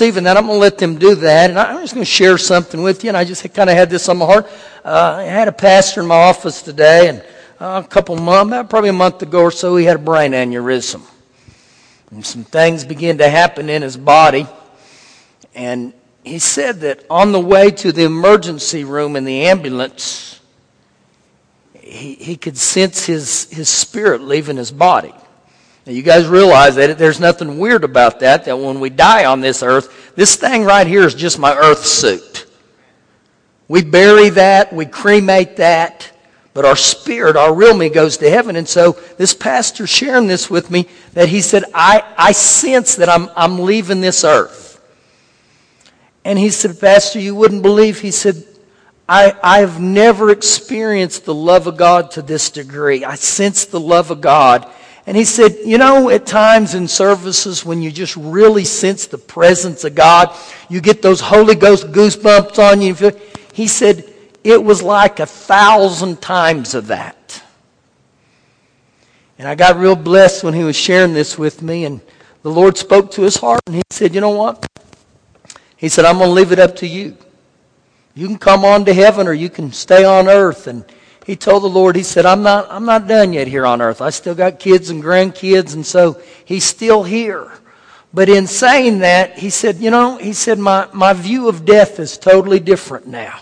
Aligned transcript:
receiving 0.00 0.24
that, 0.24 0.38
I'm 0.38 0.46
going 0.46 0.56
to 0.56 0.60
let 0.60 0.78
them 0.78 0.98
do 0.98 1.14
that. 1.16 1.50
And 1.50 1.58
I'm 1.58 1.82
just 1.82 1.92
going 1.92 2.04
to 2.04 2.10
share 2.10 2.38
something 2.38 2.82
with 2.82 3.04
you. 3.04 3.10
And 3.10 3.16
I 3.18 3.24
just 3.24 3.42
kind 3.52 3.68
of 3.68 3.76
had 3.76 3.90
this 3.90 4.08
on 4.08 4.16
my 4.16 4.24
heart. 4.24 4.46
Uh, 4.82 5.16
I 5.18 5.24
had 5.24 5.46
a 5.46 5.52
pastor 5.52 6.00
in 6.00 6.06
my 6.06 6.14
office 6.14 6.62
today, 6.62 7.10
and 7.10 7.22
uh, 7.60 7.82
a 7.84 7.86
couple 7.86 8.16
months, 8.16 8.70
probably 8.70 8.88
a 8.88 8.94
month 8.94 9.20
ago 9.20 9.42
or 9.42 9.50
so, 9.50 9.76
he 9.76 9.84
had 9.84 9.96
a 9.96 9.98
brain 9.98 10.32
aneurysm. 10.32 11.02
And 12.10 12.24
some 12.24 12.44
things 12.44 12.82
began 12.82 13.18
to 13.18 13.28
happen 13.28 13.68
in 13.68 13.82
his 13.82 13.98
body. 13.98 14.46
And 15.54 15.92
he 16.24 16.38
said 16.38 16.80
that 16.80 17.04
on 17.10 17.32
the 17.32 17.40
way 17.40 17.70
to 17.70 17.92
the 17.92 18.04
emergency 18.04 18.84
room 18.84 19.16
in 19.16 19.24
the 19.26 19.42
ambulance, 19.42 20.40
he, 21.74 22.14
he 22.14 22.36
could 22.36 22.56
sense 22.56 23.04
his, 23.04 23.50
his 23.50 23.68
spirit 23.68 24.22
leaving 24.22 24.56
his 24.56 24.72
body. 24.72 25.12
Now, 25.90 25.96
you 25.96 26.02
guys 26.02 26.28
realize 26.28 26.76
that 26.76 26.98
there's 26.98 27.18
nothing 27.18 27.58
weird 27.58 27.82
about 27.82 28.20
that, 28.20 28.44
that 28.44 28.56
when 28.56 28.78
we 28.78 28.90
die 28.90 29.24
on 29.24 29.40
this 29.40 29.60
earth, 29.60 30.14
this 30.14 30.36
thing 30.36 30.62
right 30.62 30.86
here 30.86 31.02
is 31.02 31.16
just 31.16 31.36
my 31.36 31.52
earth 31.52 31.84
suit. 31.84 32.46
We 33.66 33.82
bury 33.82 34.28
that, 34.30 34.72
we 34.72 34.86
cremate 34.86 35.56
that, 35.56 36.12
but 36.54 36.64
our 36.64 36.76
spirit, 36.76 37.34
our 37.34 37.52
real 37.52 37.76
me 37.76 37.88
goes 37.88 38.18
to 38.18 38.30
heaven. 38.30 38.54
And 38.54 38.68
so 38.68 38.92
this 39.18 39.34
pastor 39.34 39.84
sharing 39.84 40.28
this 40.28 40.48
with 40.48 40.70
me 40.70 40.86
that 41.14 41.28
he 41.28 41.40
said, 41.40 41.64
I, 41.74 42.04
I 42.16 42.30
sense 42.30 42.94
that 42.94 43.08
I'm, 43.08 43.28
I'm 43.34 43.58
leaving 43.58 44.00
this 44.00 44.22
earth. 44.22 44.80
And 46.24 46.38
he 46.38 46.50
said, 46.50 46.78
Pastor, 46.78 47.18
you 47.18 47.34
wouldn't 47.34 47.62
believe. 47.62 47.98
He 47.98 48.12
said, 48.12 48.44
I, 49.08 49.34
I've 49.42 49.80
never 49.80 50.30
experienced 50.30 51.24
the 51.24 51.34
love 51.34 51.66
of 51.66 51.76
God 51.76 52.12
to 52.12 52.22
this 52.22 52.48
degree. 52.48 53.04
I 53.04 53.16
sense 53.16 53.64
the 53.64 53.80
love 53.80 54.12
of 54.12 54.20
God. 54.20 54.72
And 55.06 55.16
he 55.16 55.24
said, 55.24 55.56
You 55.64 55.78
know, 55.78 56.10
at 56.10 56.26
times 56.26 56.74
in 56.74 56.86
services 56.88 57.64
when 57.64 57.82
you 57.82 57.90
just 57.90 58.16
really 58.16 58.64
sense 58.64 59.06
the 59.06 59.18
presence 59.18 59.84
of 59.84 59.94
God, 59.94 60.34
you 60.68 60.80
get 60.80 61.02
those 61.02 61.20
Holy 61.20 61.54
Ghost 61.54 61.88
goosebumps 61.88 62.58
on 62.58 62.80
you. 62.80 62.94
He 63.52 63.66
said, 63.66 64.12
It 64.44 64.62
was 64.62 64.82
like 64.82 65.20
a 65.20 65.26
thousand 65.26 66.20
times 66.20 66.74
of 66.74 66.88
that. 66.88 67.42
And 69.38 69.48
I 69.48 69.54
got 69.54 69.76
real 69.76 69.96
blessed 69.96 70.44
when 70.44 70.52
he 70.52 70.64
was 70.64 70.76
sharing 70.76 71.14
this 71.14 71.38
with 71.38 71.62
me. 71.62 71.86
And 71.86 72.00
the 72.42 72.50
Lord 72.50 72.76
spoke 72.76 73.10
to 73.12 73.22
his 73.22 73.36
heart 73.36 73.62
and 73.66 73.76
he 73.76 73.82
said, 73.90 74.14
You 74.14 74.20
know 74.20 74.30
what? 74.30 74.66
He 75.76 75.88
said, 75.88 76.04
I'm 76.04 76.18
going 76.18 76.28
to 76.28 76.34
leave 76.34 76.52
it 76.52 76.58
up 76.58 76.76
to 76.76 76.86
you. 76.86 77.16
You 78.14 78.26
can 78.26 78.38
come 78.38 78.66
on 78.66 78.84
to 78.84 78.92
heaven 78.92 79.26
or 79.26 79.32
you 79.32 79.48
can 79.48 79.72
stay 79.72 80.04
on 80.04 80.28
earth. 80.28 80.66
And 80.66 80.84
he 81.26 81.36
told 81.36 81.62
the 81.62 81.68
Lord, 81.68 81.96
he 81.96 82.02
said, 82.02 82.26
I'm 82.26 82.42
not, 82.42 82.66
I'm 82.70 82.84
not 82.84 83.06
done 83.06 83.32
yet 83.32 83.46
here 83.46 83.66
on 83.66 83.82
earth. 83.82 84.00
I 84.00 84.10
still 84.10 84.34
got 84.34 84.58
kids 84.58 84.90
and 84.90 85.02
grandkids, 85.02 85.74
and 85.74 85.84
so 85.84 86.20
he's 86.44 86.64
still 86.64 87.02
here. 87.02 87.50
But 88.12 88.28
in 88.28 88.46
saying 88.46 89.00
that, 89.00 89.38
he 89.38 89.50
said, 89.50 89.76
you 89.76 89.90
know, 89.90 90.16
he 90.16 90.32
said, 90.32 90.58
my, 90.58 90.88
my 90.92 91.12
view 91.12 91.48
of 91.48 91.64
death 91.64 92.00
is 92.00 92.18
totally 92.18 92.58
different 92.58 93.06
now. 93.06 93.38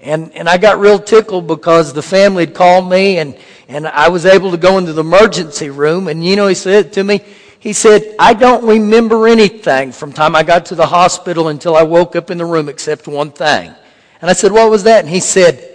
And, 0.00 0.32
and 0.32 0.48
I 0.48 0.58
got 0.58 0.80
real 0.80 0.98
tickled 0.98 1.46
because 1.46 1.92
the 1.92 2.02
family 2.02 2.44
had 2.44 2.54
called 2.54 2.90
me 2.90 3.18
and, 3.18 3.38
and 3.68 3.86
I 3.86 4.08
was 4.08 4.26
able 4.26 4.50
to 4.50 4.56
go 4.56 4.76
into 4.76 4.92
the 4.92 5.00
emergency 5.00 5.70
room. 5.70 6.08
And 6.08 6.24
you 6.24 6.36
know, 6.36 6.48
he 6.48 6.54
said 6.54 6.92
to 6.94 7.04
me, 7.04 7.20
he 7.60 7.72
said, 7.72 8.16
I 8.18 8.34
don't 8.34 8.66
remember 8.66 9.28
anything 9.28 9.92
from 9.92 10.12
time 10.12 10.34
I 10.34 10.42
got 10.42 10.66
to 10.66 10.74
the 10.74 10.86
hospital 10.86 11.46
until 11.46 11.76
I 11.76 11.84
woke 11.84 12.16
up 12.16 12.32
in 12.32 12.36
the 12.36 12.44
room 12.44 12.68
except 12.68 13.06
one 13.06 13.30
thing. 13.30 13.72
And 14.20 14.28
I 14.28 14.32
said, 14.32 14.50
What 14.50 14.68
was 14.68 14.82
that? 14.82 15.04
And 15.04 15.08
he 15.08 15.20
said, 15.20 15.71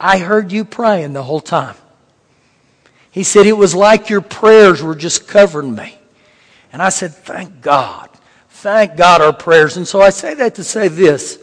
I 0.00 0.18
heard 0.18 0.52
you 0.52 0.64
praying 0.64 1.12
the 1.12 1.22
whole 1.22 1.40
time. 1.40 1.74
He 3.10 3.24
said, 3.24 3.46
It 3.46 3.56
was 3.56 3.74
like 3.74 4.10
your 4.10 4.20
prayers 4.20 4.82
were 4.82 4.94
just 4.94 5.26
covering 5.26 5.74
me. 5.74 5.96
And 6.72 6.80
I 6.80 6.90
said, 6.90 7.14
Thank 7.14 7.60
God. 7.60 8.08
Thank 8.48 8.96
God 8.96 9.20
our 9.20 9.32
prayers. 9.32 9.76
And 9.76 9.86
so 9.86 10.00
I 10.00 10.10
say 10.10 10.34
that 10.34 10.56
to 10.56 10.64
say 10.64 10.88
this 10.88 11.38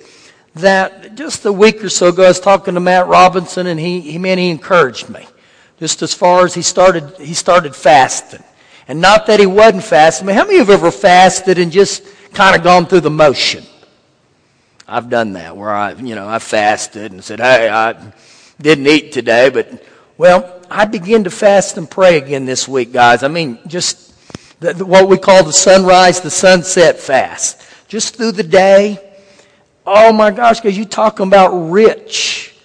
that 0.56 1.16
just 1.16 1.46
a 1.46 1.52
week 1.52 1.84
or 1.84 1.90
so 1.90 2.08
ago, 2.10 2.24
I 2.24 2.30
was 2.30 2.40
talking 2.40 2.76
to 2.76 2.80
Matt 2.80 3.08
Robinson, 3.08 3.68
and 3.68 3.80
he, 3.80 4.00
he 4.00 4.18
man, 4.18 4.38
he 4.38 4.50
encouraged 4.50 5.10
me. 5.10 5.26
Just 5.80 6.02
as 6.02 6.14
far 6.14 6.46
as 6.46 6.54
he 6.54 6.62
started, 6.62 7.18
he 7.20 7.34
started 7.34 7.76
fasting. 7.76 8.44
And 8.88 9.02
not 9.02 9.26
that 9.28 9.40
he 9.40 9.46
wasn't 9.46 9.84
fasting. 9.84 10.28
I 10.28 10.32
mean, 10.32 10.38
how 10.38 10.46
many 10.46 10.60
of 10.60 10.68
you 10.68 10.74
have 10.74 10.84
ever 10.84 10.92
fasted 10.92 11.58
and 11.58 11.72
just 11.72 12.04
kind 12.34 12.56
of 12.56 12.64
gone 12.64 12.86
through 12.86 13.02
the 13.02 13.10
motion? 13.10 13.66
I've 14.88 15.10
done 15.10 15.34
that 15.34 15.58
where 15.58 15.72
I, 15.72 15.94
you 15.94 16.16
know, 16.16 16.28
I 16.28 16.40
fasted 16.40 17.12
and 17.12 17.24
said, 17.24 17.40
hey, 17.40 17.68
I 17.68 17.94
didn't 18.60 18.88
eat 18.88 19.12
today, 19.12 19.50
but, 19.50 19.84
well, 20.18 20.62
I 20.70 20.86
began 20.86 21.24
to 21.26 21.30
fast 21.30 21.78
and 21.78 21.90
pray 21.90 22.18
again 22.18 22.46
this 22.46 22.68
week, 22.68 22.94
guys. 22.94 23.24
I 23.24 23.28
mean, 23.28 23.60
just 23.68 24.14
the, 24.60 24.74
the, 24.74 24.86
what 24.86 25.08
we 25.08 25.18
call 25.18 25.44
the 25.44 25.54
sunrise, 25.54 26.22
the 26.22 26.32
sunset 26.32 26.98
fast. 26.98 27.62
Just 27.88 28.16
through 28.16 28.32
the 28.34 28.44
day. 28.44 29.00
Oh 29.86 30.12
my 30.12 30.32
gosh, 30.32 30.60
because 30.60 30.78
you 30.78 30.86
talking 30.86 31.28
about 31.28 31.52
rich. 31.70 32.56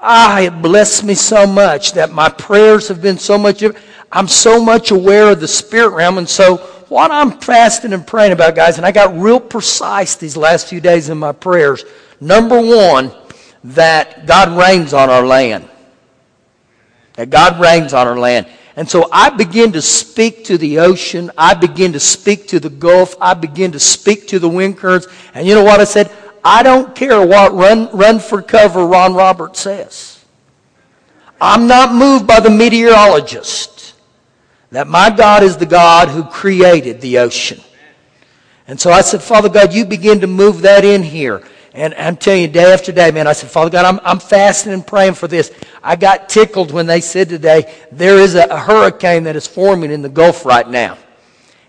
Ah, 0.00 0.40
it 0.40 0.62
blessed 0.62 1.04
me 1.04 1.14
so 1.14 1.46
much 1.46 1.92
that 1.92 2.12
my 2.12 2.28
prayers 2.28 2.88
have 2.88 3.02
been 3.02 3.18
so 3.18 3.38
much. 3.38 3.62
I'm 4.10 4.28
so 4.28 4.62
much 4.62 4.90
aware 4.90 5.30
of 5.30 5.40
the 5.40 5.48
spirit 5.48 5.90
realm. 5.90 6.18
And 6.18 6.28
so, 6.28 6.56
what 6.88 7.10
I'm 7.10 7.38
fasting 7.38 7.92
and 7.92 8.06
praying 8.06 8.32
about, 8.32 8.54
guys, 8.54 8.78
and 8.78 8.86
I 8.86 8.92
got 8.92 9.16
real 9.16 9.40
precise 9.40 10.16
these 10.16 10.36
last 10.36 10.68
few 10.68 10.80
days 10.80 11.08
in 11.08 11.18
my 11.18 11.32
prayers. 11.32 11.84
Number 12.20 12.60
one, 12.60 13.12
that 13.74 14.26
God 14.26 14.56
rains 14.56 14.94
on 14.94 15.10
our 15.10 15.26
land. 15.26 15.68
That 17.14 17.30
God 17.30 17.60
rains 17.60 17.92
on 17.92 18.06
our 18.06 18.18
land. 18.18 18.46
And 18.76 18.88
so 18.88 19.08
I 19.10 19.30
begin 19.30 19.72
to 19.72 19.82
speak 19.82 20.44
to 20.44 20.58
the 20.58 20.78
ocean. 20.78 21.30
I 21.36 21.54
begin 21.54 21.92
to 21.94 22.00
speak 22.00 22.48
to 22.48 22.60
the 22.60 22.70
Gulf. 22.70 23.16
I 23.20 23.34
begin 23.34 23.72
to 23.72 23.80
speak 23.80 24.28
to 24.28 24.38
the 24.38 24.48
wind 24.48 24.78
currents. 24.78 25.08
And 25.34 25.46
you 25.46 25.54
know 25.54 25.64
what 25.64 25.80
I 25.80 25.84
said? 25.84 26.12
I 26.44 26.62
don't 26.62 26.94
care 26.94 27.24
what 27.26 27.52
run, 27.52 27.90
run 27.96 28.20
for 28.20 28.40
cover 28.40 28.86
Ron 28.86 29.14
Roberts 29.14 29.60
says. 29.60 30.24
I'm 31.40 31.66
not 31.66 31.92
moved 31.92 32.26
by 32.26 32.40
the 32.40 32.50
meteorologist 32.50 33.94
that 34.70 34.86
my 34.86 35.10
God 35.10 35.42
is 35.42 35.56
the 35.56 35.66
God 35.66 36.08
who 36.08 36.24
created 36.24 37.00
the 37.00 37.18
ocean. 37.18 37.60
And 38.66 38.78
so 38.78 38.90
I 38.90 39.00
said, 39.00 39.22
Father 39.22 39.48
God, 39.48 39.72
you 39.72 39.84
begin 39.84 40.20
to 40.20 40.26
move 40.26 40.62
that 40.62 40.84
in 40.84 41.02
here. 41.02 41.42
And 41.74 41.94
I'm 41.94 42.16
telling 42.16 42.42
you, 42.42 42.48
day 42.48 42.72
after 42.72 42.92
day, 42.92 43.10
man, 43.10 43.26
I 43.26 43.32
said, 43.32 43.50
Father 43.50 43.70
God, 43.70 43.84
I'm, 43.84 44.00
I'm 44.02 44.18
fasting 44.18 44.72
and 44.72 44.86
praying 44.86 45.14
for 45.14 45.28
this. 45.28 45.52
I 45.82 45.96
got 45.96 46.28
tickled 46.28 46.72
when 46.72 46.86
they 46.86 47.00
said 47.00 47.28
today, 47.28 47.74
there 47.92 48.18
is 48.18 48.34
a, 48.34 48.44
a 48.46 48.58
hurricane 48.58 49.24
that 49.24 49.36
is 49.36 49.46
forming 49.46 49.90
in 49.90 50.02
the 50.02 50.08
Gulf 50.08 50.46
right 50.46 50.68
now. 50.68 50.96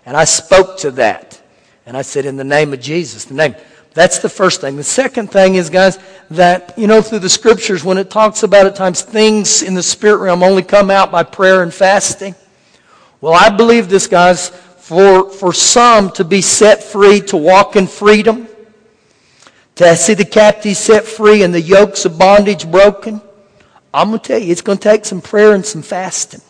And 0.06 0.16
I 0.16 0.24
spoke 0.24 0.78
to 0.78 0.90
that. 0.92 1.40
And 1.86 1.96
I 1.96 2.02
said, 2.02 2.24
in 2.24 2.36
the 2.36 2.44
name 2.44 2.72
of 2.72 2.80
Jesus, 2.80 3.24
the 3.24 3.34
name. 3.34 3.54
That's 3.92 4.20
the 4.20 4.28
first 4.28 4.60
thing. 4.60 4.76
The 4.76 4.84
second 4.84 5.32
thing 5.32 5.56
is, 5.56 5.68
guys, 5.68 5.98
that, 6.30 6.78
you 6.78 6.86
know, 6.86 7.02
through 7.02 7.18
the 7.18 7.28
scriptures, 7.28 7.84
when 7.84 7.98
it 7.98 8.08
talks 8.08 8.44
about 8.44 8.66
at 8.66 8.76
times 8.76 9.02
things 9.02 9.62
in 9.62 9.74
the 9.74 9.82
spirit 9.82 10.18
realm 10.18 10.42
only 10.42 10.62
come 10.62 10.90
out 10.90 11.10
by 11.10 11.24
prayer 11.24 11.62
and 11.62 11.74
fasting. 11.74 12.34
Well, 13.20 13.34
I 13.34 13.50
believe 13.50 13.88
this, 13.88 14.06
guys, 14.06 14.48
for, 14.48 15.30
for 15.30 15.52
some 15.52 16.10
to 16.12 16.24
be 16.24 16.40
set 16.40 16.82
free, 16.82 17.20
to 17.22 17.36
walk 17.36 17.76
in 17.76 17.86
freedom, 17.86 18.48
to 19.80 19.96
see 19.96 20.14
the 20.14 20.24
captives 20.24 20.78
set 20.78 21.04
free 21.04 21.42
and 21.42 21.54
the 21.54 21.60
yokes 21.60 22.04
of 22.04 22.18
bondage 22.18 22.70
broken. 22.70 23.20
I'm 23.92 24.08
going 24.08 24.20
to 24.20 24.26
tell 24.26 24.38
you, 24.38 24.52
it's 24.52 24.62
going 24.62 24.78
to 24.78 24.82
take 24.82 25.04
some 25.04 25.20
prayer 25.20 25.52
and 25.52 25.64
some 25.64 25.82
fasting. 25.82 26.42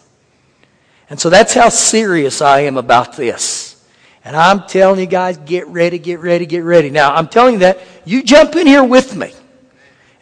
And 1.09 1.19
so 1.19 1.31
that's 1.31 1.55
how 1.55 1.69
serious 1.69 2.43
I 2.43 2.61
am 2.61 2.77
about 2.77 3.17
this. 3.17 3.85
And 4.25 4.37
I'm 4.37 4.67
telling 4.67 5.01
you 5.01 5.07
guys, 5.07 5.39
get 5.39 5.67
ready, 5.69 5.99
get 5.99 6.21
ready, 6.21 6.45
get 6.45 6.65
ready. 6.65 6.91
Now, 6.91 7.15
I'm 7.15 7.29
telling 7.29 7.55
you 7.55 7.61
that. 7.61 7.81
You 8.05 8.23
jump 8.23 8.57
in 8.57 8.67
here 8.67 8.85
with 8.85 9.17
me. 9.17 9.33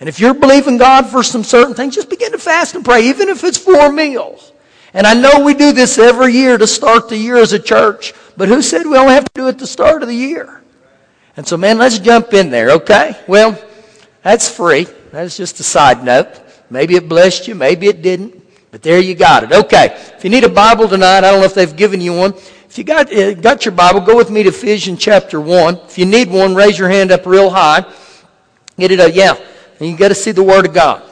And 0.01 0.09
if 0.09 0.21
you're 0.21 0.35
believing 0.35 0.77
God 0.77 1.07
for 1.07 1.23
some 1.23 1.43
certain 1.43 1.75
things, 1.75 1.95
just 1.95 2.09
begin 2.09 2.33
to 2.33 2.39
fast 2.39 2.75
and 2.75 2.85
pray, 2.85 3.09
even 3.09 3.29
if 3.29 3.43
it's 3.43 3.59
four 3.59 3.91
meals. 3.91 4.53
And 4.95 5.07
I 5.07 5.15
know 5.15 5.41
we 5.41 5.55
do 5.55 5.73
this 5.73 5.99
every 5.99 6.33
year 6.33 6.57
to 6.57 6.67
start 6.67 7.09
the 7.09 7.17
year 7.17 7.37
as 7.37 7.53
a 7.53 7.59
church, 7.59 8.15
but 8.37 8.49
who 8.49 8.63
said 8.63 8.87
we 8.87 8.97
only 8.97 9.15
have 9.15 9.25
to 9.25 9.31
do 9.35 9.47
it 9.47 9.51
at 9.51 9.59
the 9.59 9.67
start 9.67 10.03
of 10.03 10.09
the 10.09 10.15
year? 10.15 10.63
And 11.39 11.47
so, 11.47 11.57
man, 11.57 11.79
let's 11.79 12.01
jump 12.01 12.35
in 12.35 12.51
there, 12.51 12.73
okay? 12.73 13.17
Well, 13.29 13.57
that's 14.25 14.49
free. 14.49 14.89
That's 15.13 15.37
just 15.37 15.61
a 15.61 15.63
side 15.63 16.03
note. 16.03 16.27
Maybe 16.69 16.97
it 16.97 17.09
blessed 17.09 17.47
you, 17.47 17.55
maybe 17.55 17.87
it 17.87 18.03
didn't, 18.03 18.43
but 18.73 18.83
there 18.83 18.99
you 18.99 19.15
got 19.15 19.45
it. 19.45 19.53
Okay, 19.53 19.97
if 20.17 20.25
you 20.25 20.31
need 20.31 20.43
a 20.43 20.49
Bible 20.49 20.89
tonight, 20.89 21.19
I 21.19 21.31
don't 21.31 21.39
know 21.39 21.47
if 21.47 21.55
they've 21.55 21.77
given 21.77 22.01
you 22.01 22.13
one. 22.13 22.35
If 22.35 22.77
you 22.77 22.83
got, 22.83 23.13
uh, 23.13 23.35
got 23.35 23.65
your 23.65 23.71
Bible, 23.71 24.01
go 24.01 24.17
with 24.17 24.31
me 24.31 24.43
to 24.43 24.49
Ephesians 24.49 24.99
chapter 24.99 25.41
1. 25.41 25.77
If 25.87 25.97
you 25.97 26.07
need 26.07 26.29
one, 26.29 26.57
raise 26.57 26.77
your 26.77 26.89
hand 26.89 27.13
up 27.13 27.25
real 27.25 27.51
high. 27.51 27.85
Get 28.77 28.91
it 28.91 28.99
up, 28.99 29.15
yeah. 29.15 29.37
And 29.79 29.89
you 29.89 29.97
got 29.97 30.09
to 30.09 30.17
see 30.17 30.33
the 30.33 30.43
Word 30.43 30.67
of 30.67 30.75
God. 30.75 31.05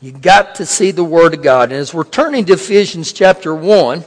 You 0.00 0.10
got 0.10 0.56
to 0.56 0.66
see 0.66 0.90
the 0.90 1.04
Word 1.04 1.32
of 1.32 1.44
God. 1.44 1.70
And 1.70 1.78
as 1.80 1.94
we're 1.94 2.02
turning 2.02 2.44
to 2.46 2.54
Ephesians 2.54 3.12
chapter 3.12 3.54
1, 3.54 4.04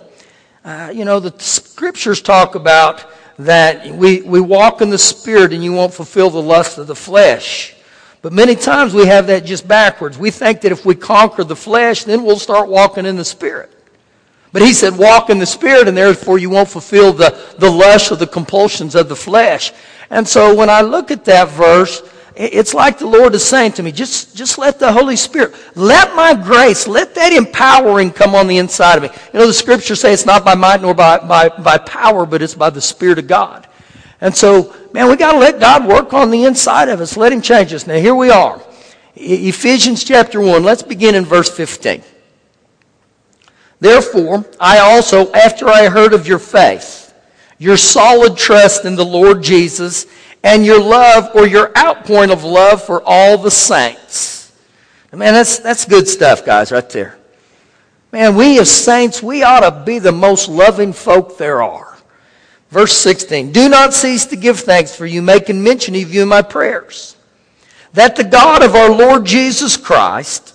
uh, 0.66 0.92
you 0.94 1.06
know, 1.06 1.22
the 1.22 1.34
scriptures 1.42 2.22
talk 2.22 2.56
about 2.56 3.06
that 3.40 3.94
we, 3.94 4.22
we 4.22 4.40
walk 4.40 4.82
in 4.82 4.90
the 4.90 4.98
Spirit 4.98 5.54
and 5.54 5.64
you 5.64 5.74
won't 5.74 5.94
fulfill 5.94 6.30
the 6.30 6.42
lust 6.42 6.78
of 6.78 6.88
the 6.88 6.96
flesh. 6.96 7.76
But 8.22 8.34
many 8.34 8.56
times 8.56 8.94
we 8.94 9.06
have 9.06 9.28
that 9.28 9.46
just 9.46 9.68
backwards. 9.68 10.18
We 10.18 10.32
think 10.32 10.62
that 10.62 10.72
if 10.72 10.86
we 10.86 10.96
conquer 10.96 11.44
the 11.44 11.56
flesh, 11.56 12.04
then 12.04 12.24
we'll 12.24 12.40
start 12.40 12.68
walking 12.68 13.06
in 13.06 13.16
the 13.16 13.26
Spirit. 13.26 13.72
But 14.52 14.62
he 14.62 14.74
said, 14.74 14.98
walk 14.98 15.30
in 15.30 15.38
the 15.38 15.46
Spirit, 15.46 15.88
and 15.88 15.96
therefore 15.96 16.40
you 16.40 16.50
won't 16.50 16.70
fulfill 16.70 17.14
the, 17.14 17.38
the 17.60 17.70
lust 17.70 18.12
or 18.12 18.16
the 18.16 18.26
compulsions 18.26 18.96
of 18.96 19.08
the 19.08 19.16
flesh. 19.16 19.72
And 20.10 20.28
so 20.28 20.56
when 20.56 20.70
I 20.70 20.82
look 20.82 21.12
at 21.12 21.26
that 21.26 21.50
verse, 21.50 22.02
it's 22.40 22.76
like 22.76 23.00
the 23.00 23.08
Lord 23.08 23.34
is 23.34 23.44
saying 23.44 23.74
to 23.74 23.84
me, 23.84 23.92
just, 23.92 24.36
just 24.36 24.60
let 24.60 24.78
the 24.78 24.92
Holy 24.92 25.16
Spirit, 25.16 25.56
let 25.76 26.16
my 26.16 26.36
grace, 26.36 26.88
let 26.88 27.16
that 27.16 27.34
empowering 27.34 28.12
come 28.12 28.36
on 28.36 28.48
the 28.48 28.60
inside 28.60 28.98
of 28.98 29.04
me. 29.04 29.10
You 29.34 29.40
know, 29.40 29.48
the 29.48 29.54
scriptures 29.54 30.02
say 30.02 30.14
it's 30.14 30.26
not 30.26 30.46
by 30.46 30.54
might 30.54 30.82
nor 30.82 30.94
by, 30.94 31.18
by, 31.18 31.50
by 31.50 31.80
power, 31.80 32.28
but 32.28 32.44
it's 32.44 32.54
by 32.54 32.70
the 32.70 32.82
Spirit 32.82 33.18
of 33.18 33.28
God. 33.28 33.68
And 34.22 34.36
so, 34.36 34.76
man, 34.94 35.10
we 35.10 35.16
got 35.16 35.34
to 35.34 35.40
let 35.40 35.60
God 35.60 35.88
work 35.88 36.14
on 36.14 36.30
the 36.30 36.46
inside 36.46 36.90
of 36.90 37.02
us. 37.02 37.18
Let 37.18 37.32
Him 37.32 37.42
change 37.42 37.74
us. 37.74 37.88
Now, 37.88 37.96
here 37.96 38.16
we 38.16 38.30
are. 38.30 38.62
Ephesians 39.16 40.04
chapter 40.04 40.40
1. 40.40 40.64
Let's 40.64 40.84
begin 40.84 41.16
in 41.16 41.26
verse 41.26 41.50
15. 41.50 42.04
Therefore, 43.80 44.46
I 44.60 44.80
also, 44.80 45.32
after 45.34 45.68
I 45.68 45.88
heard 45.90 46.14
of 46.14 46.28
your 46.28 46.40
faith, 46.40 47.14
your 47.60 47.78
solid 47.78 48.38
trust 48.38 48.86
in 48.86 48.96
the 48.96 49.06
Lord 49.06 49.42
Jesus, 49.42 50.06
and 50.44 50.66
your 50.66 50.82
love 50.82 51.32
or 51.36 51.48
your 51.48 51.76
outpouring 51.78 52.32
of 52.32 52.44
love 52.44 52.84
for 52.84 53.02
all 53.06 53.38
the 53.38 53.52
saints. 53.52 54.54
Man, 55.12 55.34
that's, 55.34 55.60
that's 55.60 55.86
good 55.86 56.08
stuff, 56.08 56.46
guys, 56.46 56.72
right 56.72 56.88
there. 56.90 57.18
Man, 58.12 58.36
we 58.36 58.60
as 58.60 58.70
saints, 58.70 59.24
we 59.24 59.44
ought 59.44 59.62
to 59.62 59.84
be 59.86 60.00
the 60.00 60.12
most 60.12 60.48
loving 60.48 60.94
folk 60.94 61.38
there 61.38 61.62
are. 61.62 61.98
Verse 62.70 62.96
16 62.98 63.52
Do 63.52 63.70
not 63.70 63.94
cease 63.94 64.26
to 64.28 64.36
give 64.36 64.60
thanks 64.60 64.96
for 64.96 65.06
you, 65.06 65.22
making 65.22 65.64
mention 65.64 65.96
of 65.96 66.14
you 66.14 66.22
in 66.24 66.28
my 66.28 66.42
prayers, 66.42 67.16
that 67.94 68.16
the 68.16 68.24
God 68.24 68.64
of 68.64 68.76
our 68.76 68.90
Lord 68.90 69.26
Jesus 69.26 69.78
Christ, 69.78 70.54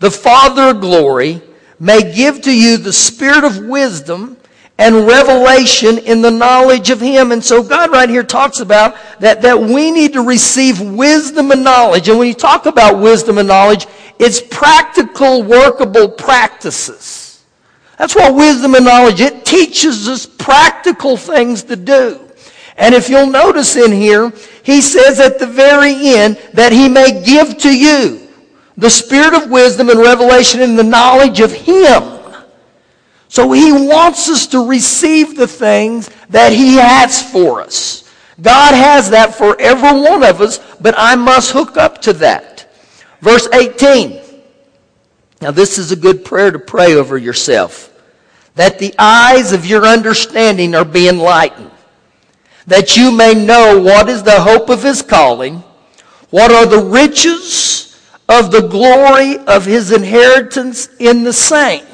the 0.00 0.10
Father 0.10 0.70
of 0.70 0.80
glory, 0.80 1.40
may 1.78 2.14
give 2.14 2.42
to 2.42 2.56
you 2.56 2.76
the 2.76 2.92
spirit 2.92 3.44
of 3.44 3.64
wisdom 3.64 4.36
and 4.78 5.06
revelation 5.06 5.98
in 5.98 6.20
the 6.20 6.30
knowledge 6.30 6.90
of 6.90 7.00
Him. 7.00 7.32
And 7.32 7.44
so 7.44 7.62
God 7.62 7.92
right 7.92 8.08
here 8.08 8.24
talks 8.24 8.60
about 8.60 8.96
that, 9.20 9.42
that 9.42 9.60
we 9.60 9.90
need 9.90 10.14
to 10.14 10.22
receive 10.22 10.80
wisdom 10.80 11.50
and 11.50 11.62
knowledge. 11.62 12.08
And 12.08 12.18
when 12.18 12.28
you 12.28 12.34
talk 12.34 12.66
about 12.66 12.98
wisdom 12.98 13.38
and 13.38 13.48
knowledge, 13.48 13.86
it's 14.18 14.40
practical, 14.40 15.42
workable 15.42 16.08
practices. 16.08 17.44
That's 17.98 18.14
what 18.14 18.34
wisdom 18.34 18.74
and 18.74 18.84
knowledge, 18.84 19.20
it 19.20 19.44
teaches 19.44 20.08
us 20.08 20.26
practical 20.26 21.16
things 21.16 21.62
to 21.64 21.76
do. 21.76 22.20
And 22.76 22.94
if 22.94 23.08
you'll 23.08 23.28
notice 23.28 23.76
in 23.76 23.92
here, 23.92 24.32
he 24.64 24.80
says 24.80 25.20
at 25.20 25.38
the 25.38 25.46
very 25.46 25.94
end 25.94 26.36
that 26.54 26.72
he 26.72 26.88
may 26.88 27.22
give 27.24 27.56
to 27.58 27.76
you 27.76 28.26
the 28.76 28.90
spirit 28.90 29.34
of 29.34 29.50
wisdom 29.50 29.90
and 29.90 30.00
revelation 30.00 30.60
in 30.60 30.74
the 30.74 30.82
knowledge 30.82 31.38
of 31.38 31.52
him. 31.52 32.13
So 33.34 33.50
he 33.50 33.72
wants 33.72 34.30
us 34.30 34.46
to 34.46 34.64
receive 34.64 35.36
the 35.36 35.48
things 35.48 36.08
that 36.28 36.52
he 36.52 36.76
has 36.76 37.20
for 37.32 37.60
us. 37.60 38.08
God 38.40 38.76
has 38.76 39.10
that 39.10 39.34
for 39.34 39.60
every 39.60 40.00
one 40.00 40.22
of 40.22 40.40
us, 40.40 40.60
but 40.80 40.94
I 40.96 41.16
must 41.16 41.50
hook 41.50 41.76
up 41.76 42.00
to 42.02 42.12
that. 42.12 42.72
Verse 43.20 43.48
18. 43.52 44.22
Now, 45.42 45.50
this 45.50 45.78
is 45.78 45.90
a 45.90 45.96
good 45.96 46.24
prayer 46.24 46.52
to 46.52 46.60
pray 46.60 46.94
over 46.94 47.18
yourself. 47.18 47.92
That 48.54 48.78
the 48.78 48.94
eyes 49.00 49.50
of 49.50 49.66
your 49.66 49.84
understanding 49.84 50.76
are 50.76 50.84
being 50.84 51.14
enlightened. 51.14 51.72
That 52.68 52.96
you 52.96 53.10
may 53.10 53.34
know 53.34 53.80
what 53.80 54.08
is 54.08 54.22
the 54.22 54.42
hope 54.42 54.68
of 54.68 54.84
his 54.84 55.02
calling, 55.02 55.64
what 56.30 56.52
are 56.52 56.66
the 56.66 56.84
riches 56.84 58.00
of 58.28 58.52
the 58.52 58.68
glory 58.68 59.38
of 59.38 59.64
his 59.64 59.90
inheritance 59.90 60.88
in 61.00 61.24
the 61.24 61.32
saints 61.32 61.93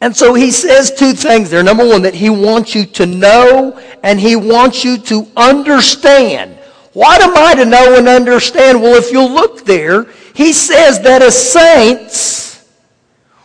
and 0.00 0.14
so 0.14 0.34
he 0.34 0.50
says 0.50 0.92
two 0.92 1.12
things 1.14 1.50
there. 1.50 1.62
Number 1.62 1.86
one, 1.86 2.02
that 2.02 2.14
he 2.14 2.28
wants 2.28 2.74
you 2.74 2.84
to 2.86 3.06
know 3.06 3.80
and 4.02 4.20
he 4.20 4.36
wants 4.36 4.84
you 4.84 4.98
to 4.98 5.26
understand. 5.36 6.58
What 6.92 7.20
am 7.22 7.36
I 7.36 7.54
to 7.54 7.64
know 7.64 7.96
and 7.96 8.08
understand? 8.08 8.82
Well, 8.82 8.96
if 8.96 9.10
you 9.10 9.22
look 9.22 9.64
there, 9.64 10.04
he 10.34 10.52
says 10.52 11.00
that 11.00 11.22
as 11.22 11.52
saints, 11.52 12.68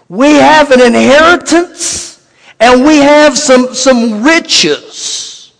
we 0.10 0.34
have 0.34 0.72
an 0.72 0.82
inheritance 0.82 2.30
and 2.60 2.86
we 2.86 2.98
have 2.98 3.38
some, 3.38 3.74
some 3.74 4.24
riches. 4.24 5.54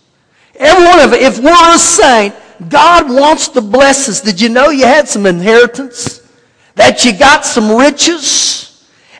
Every 0.54 0.84
one 0.84 1.00
of 1.00 1.12
it. 1.14 1.22
If 1.22 1.38
we're 1.38 1.74
a 1.74 1.78
saint, 1.78 2.34
God 2.68 3.10
wants 3.10 3.48
to 3.48 3.60
bless 3.60 4.08
us. 4.08 4.20
Did 4.20 4.40
you 4.40 4.50
know 4.50 4.68
you 4.68 4.84
had 4.84 5.08
some 5.08 5.26
inheritance? 5.26 6.20
That 6.74 7.04
you 7.04 7.12
got 7.12 7.44
some 7.44 7.76
riches? 7.76 8.71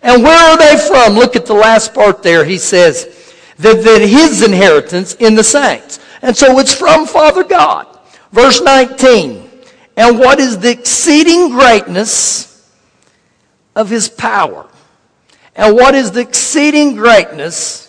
And 0.02 0.22
where 0.22 0.38
are 0.38 0.58
they 0.58 0.76
from? 0.76 1.14
Look 1.14 1.36
at 1.36 1.46
the 1.46 1.54
last 1.54 1.94
part 1.94 2.22
there. 2.22 2.44
He 2.44 2.58
says 2.58 3.34
that, 3.58 3.82
that 3.82 4.00
his 4.00 4.42
inheritance 4.42 5.14
in 5.14 5.34
the 5.34 5.44
saints. 5.44 6.00
And 6.22 6.36
so 6.36 6.58
it's 6.58 6.74
from 6.74 7.06
Father 7.06 7.44
God. 7.44 7.86
Verse 8.32 8.60
19. 8.60 9.48
And 9.96 10.18
what 10.18 10.40
is 10.40 10.58
the 10.58 10.70
exceeding 10.70 11.50
greatness 11.50 12.70
of 13.76 13.90
his 13.90 14.08
power? 14.08 14.68
And 15.54 15.76
what 15.76 15.94
is 15.94 16.12
the 16.12 16.20
exceeding 16.20 16.94
greatness 16.94 17.88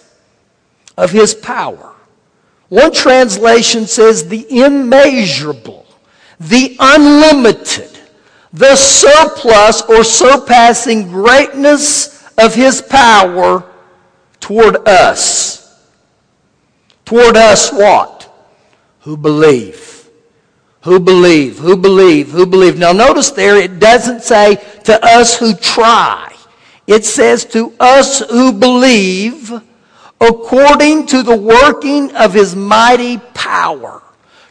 of 0.98 1.12
his 1.12 1.34
power? 1.34 1.94
One 2.70 2.92
translation 2.92 3.88
says 3.88 4.28
the 4.28 4.46
immeasurable, 4.50 5.86
the 6.40 6.76
unlimited, 6.80 8.00
the 8.54 8.76
surplus 8.76 9.82
or 9.90 10.04
surpassing 10.04 11.08
greatness 11.08 12.32
of 12.38 12.54
his 12.54 12.82
power 12.84 13.64
toward 14.40 14.88
us. 14.88 15.84
Toward 17.04 17.36
us 17.36 17.72
what? 17.72 18.32
Who 19.02 19.18
believe. 19.18 20.08
Who 20.84 21.00
believe, 21.00 21.58
who 21.58 21.76
believe, 21.76 22.30
who 22.30 22.46
believe. 22.46 22.78
Now 22.78 22.92
notice 22.92 23.32
there, 23.32 23.58
it 23.58 23.80
doesn't 23.80 24.22
say 24.22 24.56
to 24.84 25.04
us 25.04 25.38
who 25.38 25.56
try. 25.56 26.32
It 26.86 27.06
says 27.06 27.46
to 27.46 27.74
us 27.80 28.20
who 28.30 28.52
believe 28.52 29.52
according 30.22 31.08
to 31.08 31.24
the 31.24 31.36
working 31.36 32.16
of 32.16 32.34
his 32.34 32.56
mighty 32.56 33.18
power 33.34 34.03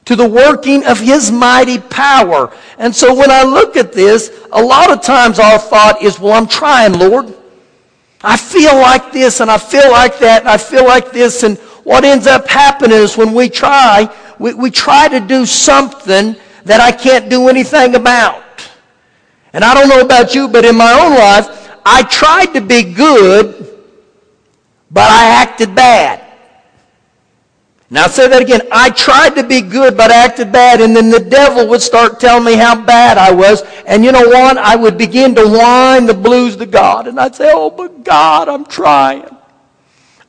to 0.05 0.17
the 0.17 0.29
working 0.29 0.85
of 0.85 0.99
his 0.99 1.31
mighty 1.31 1.79
power. 1.79 2.53
And 2.79 2.95
so 2.95 3.15
when 3.15 3.31
I 3.31 3.45
look 3.45 3.77
at 3.77 3.93
this, 3.93 4.31
a 4.51 4.63
lot 4.63 4.91
of 4.91 5.03
times 5.03 5.39
our 5.39 5.59
thought 5.59 6.03
is, 6.03 6.19
well, 6.19 6.33
I'm 6.33 6.49
trying, 6.49 6.95
Lord. 6.95 7.35
I 8.25 8.37
feel 8.37 8.75
like 8.75 9.13
this 9.13 9.41
and 9.41 9.51
I 9.51 9.59
feel 9.59 9.91
like 9.91 10.19
that 10.21 10.43
and 10.43 10.49
I 10.49 10.57
feel 10.57 10.85
like 10.85 11.11
this. 11.11 11.43
And 11.43 11.59
what 11.85 12.05
ends 12.05 12.27
up 12.27 12.49
happening 12.49 12.99
is 12.99 13.17
when 13.17 13.33
we 13.33 13.49
try, 13.49 14.13
we, 14.39 14.55
we 14.55 14.71
try 14.71 15.09
to 15.09 15.21
do 15.21 15.45
something 15.45 16.37
that 16.65 16.81
I 16.81 16.93
can't 16.93 17.29
do 17.29 17.49
anything 17.49 17.95
about. 17.95 18.43
And 19.53 19.65
I 19.65 19.75
don't 19.75 19.89
know 19.89 20.01
about 20.01 20.35
you, 20.35 20.49
but 20.49 20.65
in 20.65 20.77
my 20.77 20.93
own 20.93 21.15
life, 21.15 21.71
I 21.85 22.03
tried 22.05 22.55
to 22.55 22.61
be 22.61 22.83
good, 22.85 23.81
but 24.91 25.11
I 25.11 25.43
acted 25.43 25.75
bad. 25.75 26.32
Now, 27.93 28.05
I'll 28.05 28.09
say 28.09 28.27
that 28.27 28.41
again. 28.41 28.63
I 28.73 28.89
tried 28.89 29.35
to 29.35 29.43
be 29.43 29.61
good, 29.61 29.99
but 29.99 30.11
acted 30.11 30.51
bad, 30.51 30.81
and 30.81 30.97
then 30.97 31.11
the 31.11 31.21
devil 31.21 31.69
would 31.69 31.83
start 31.83 32.19
telling 32.19 32.43
me 32.43 32.55
how 32.55 32.75
bad 32.75 33.19
I 33.19 33.31
was. 33.31 33.61
And 33.85 34.03
you 34.03 34.13
know 34.13 34.27
what? 34.27 34.57
I 34.57 34.77
would 34.77 34.97
begin 34.97 35.35
to 35.35 35.47
whine 35.47 36.07
the 36.07 36.15
blues 36.15 36.57
to 36.57 36.65
God, 36.65 37.07
and 37.07 37.21
I'd 37.21 37.35
say, 37.35 37.51
Oh, 37.53 37.69
but 37.69 38.03
God, 38.03 38.49
I'm 38.49 38.65
trying. 38.65 39.29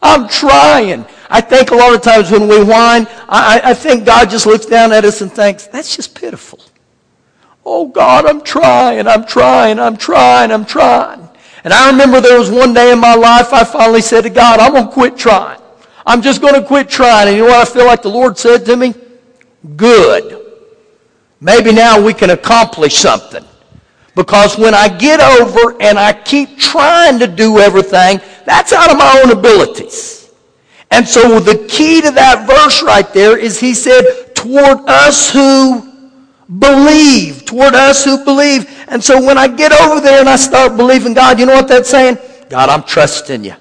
I'm 0.02 0.28
trying. 0.28 1.06
I 1.30 1.40
think 1.40 1.72
a 1.72 1.76
lot 1.76 1.96
of 1.96 2.02
times 2.02 2.32
when 2.32 2.50
we 2.50 2.62
whine, 2.62 3.08
I, 3.30 3.62
I 3.64 3.74
think 3.74 4.06
God 4.06 4.30
just 4.30 4.46
looks 4.46 4.66
down 4.66 4.92
at 4.92 5.06
us 5.06 5.22
and 5.22 5.32
thinks, 5.32 5.68
That's 5.68 5.96
just 5.96 6.20
pitiful. 6.20 6.60
Oh, 7.66 7.88
God, 7.88 8.26
I'm 8.26 8.42
trying, 8.42 9.08
I'm 9.08 9.26
trying, 9.26 9.80
I'm 9.80 9.96
trying, 9.96 10.52
I'm 10.52 10.66
trying. 10.66 11.30
And 11.64 11.72
I 11.72 11.90
remember 11.90 12.20
there 12.20 12.38
was 12.38 12.52
one 12.52 12.74
day 12.74 12.92
in 12.92 13.00
my 13.00 13.16
life 13.16 13.54
I 13.54 13.64
finally 13.64 14.02
said 14.02 14.24
to 14.24 14.30
God, 14.30 14.60
I'm 14.60 14.74
going 14.74 14.88
to 14.88 14.92
quit 14.92 15.18
trying. 15.18 15.63
I'm 16.06 16.22
just 16.22 16.42
going 16.42 16.56
to 16.56 16.66
quit 16.66 16.90
trying. 16.90 17.30
And 17.30 17.38
you 17.38 17.44
know 17.44 17.50
what 17.50 17.68
I 17.68 17.72
feel 17.72 17.86
like 17.86 18.02
the 18.02 18.10
Lord 18.10 18.38
said 18.38 18.66
to 18.66 18.76
me? 18.76 18.94
Good. 19.76 20.42
Maybe 21.40 21.72
now 21.72 22.02
we 22.02 22.14
can 22.14 22.30
accomplish 22.30 22.96
something. 22.96 23.44
Because 24.16 24.58
when 24.58 24.74
I 24.74 24.88
get 24.88 25.20
over 25.20 25.82
and 25.82 25.98
I 25.98 26.14
keep 26.14 26.58
trying 26.60 27.20
to 27.20 27.28
do 27.28 27.60
everything, 27.60 28.22
that's 28.46 28.72
out 28.72 28.92
of 28.92 28.98
my 28.98 29.22
own 29.24 29.32
abilities. 29.32 30.32
And 30.92 31.08
so 31.08 31.40
the 31.40 31.66
key 31.68 32.02
to 32.02 32.12
that 32.12 32.46
verse 32.48 32.84
right 32.84 33.12
there 33.14 33.38
is 33.38 33.60
he 33.60 33.74
said, 33.74 34.36
toward 34.36 34.78
us 34.88 35.32
who 35.32 35.92
believe, 36.60 37.46
toward 37.46 37.74
us 37.74 38.06
who 38.06 38.24
believe. 38.24 38.70
And 38.90 39.04
so 39.04 39.20
when 39.24 39.38
I 39.38 39.48
get 39.48 39.72
over 39.72 40.00
there 40.00 40.20
and 40.20 40.30
I 40.30 40.36
start 40.36 40.78
believing 40.78 41.14
God, 41.16 41.40
you 41.40 41.48
know 41.48 41.56
what 41.56 41.68
that's 41.68 41.90
saying? 41.90 42.20
God, 42.50 42.70
I'm 42.70 42.84
trusting 42.84 43.44
you. 43.44 43.56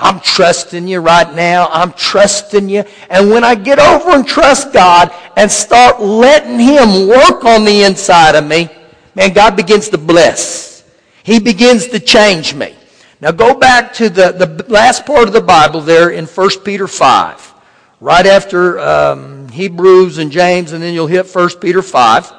I'm 0.00 0.20
trusting 0.20 0.88
you 0.88 1.00
right 1.00 1.32
now. 1.34 1.68
I'm 1.70 1.92
trusting 1.92 2.68
you. 2.68 2.84
And 3.10 3.30
when 3.30 3.44
I 3.44 3.54
get 3.54 3.78
over 3.78 4.10
and 4.10 4.26
trust 4.26 4.72
God 4.72 5.12
and 5.36 5.50
start 5.50 6.00
letting 6.00 6.58
Him 6.58 7.06
work 7.06 7.44
on 7.44 7.64
the 7.64 7.84
inside 7.84 8.34
of 8.34 8.46
me, 8.46 8.70
man, 9.14 9.32
God 9.32 9.56
begins 9.56 9.90
to 9.90 9.98
bless. 9.98 10.84
He 11.22 11.38
begins 11.38 11.88
to 11.88 12.00
change 12.00 12.54
me. 12.54 12.74
Now 13.20 13.32
go 13.32 13.54
back 13.54 13.92
to 13.94 14.08
the, 14.08 14.32
the 14.32 14.64
last 14.72 15.04
part 15.04 15.28
of 15.28 15.34
the 15.34 15.42
Bible 15.42 15.82
there 15.82 16.10
in 16.10 16.24
1 16.24 16.50
Peter 16.64 16.88
5. 16.88 17.54
Right 18.00 18.24
after 18.24 18.78
um, 18.78 19.48
Hebrews 19.48 20.16
and 20.16 20.32
James, 20.32 20.72
and 20.72 20.82
then 20.82 20.94
you'll 20.94 21.06
hit 21.06 21.26
1 21.26 21.58
Peter 21.60 21.82
5. 21.82 22.32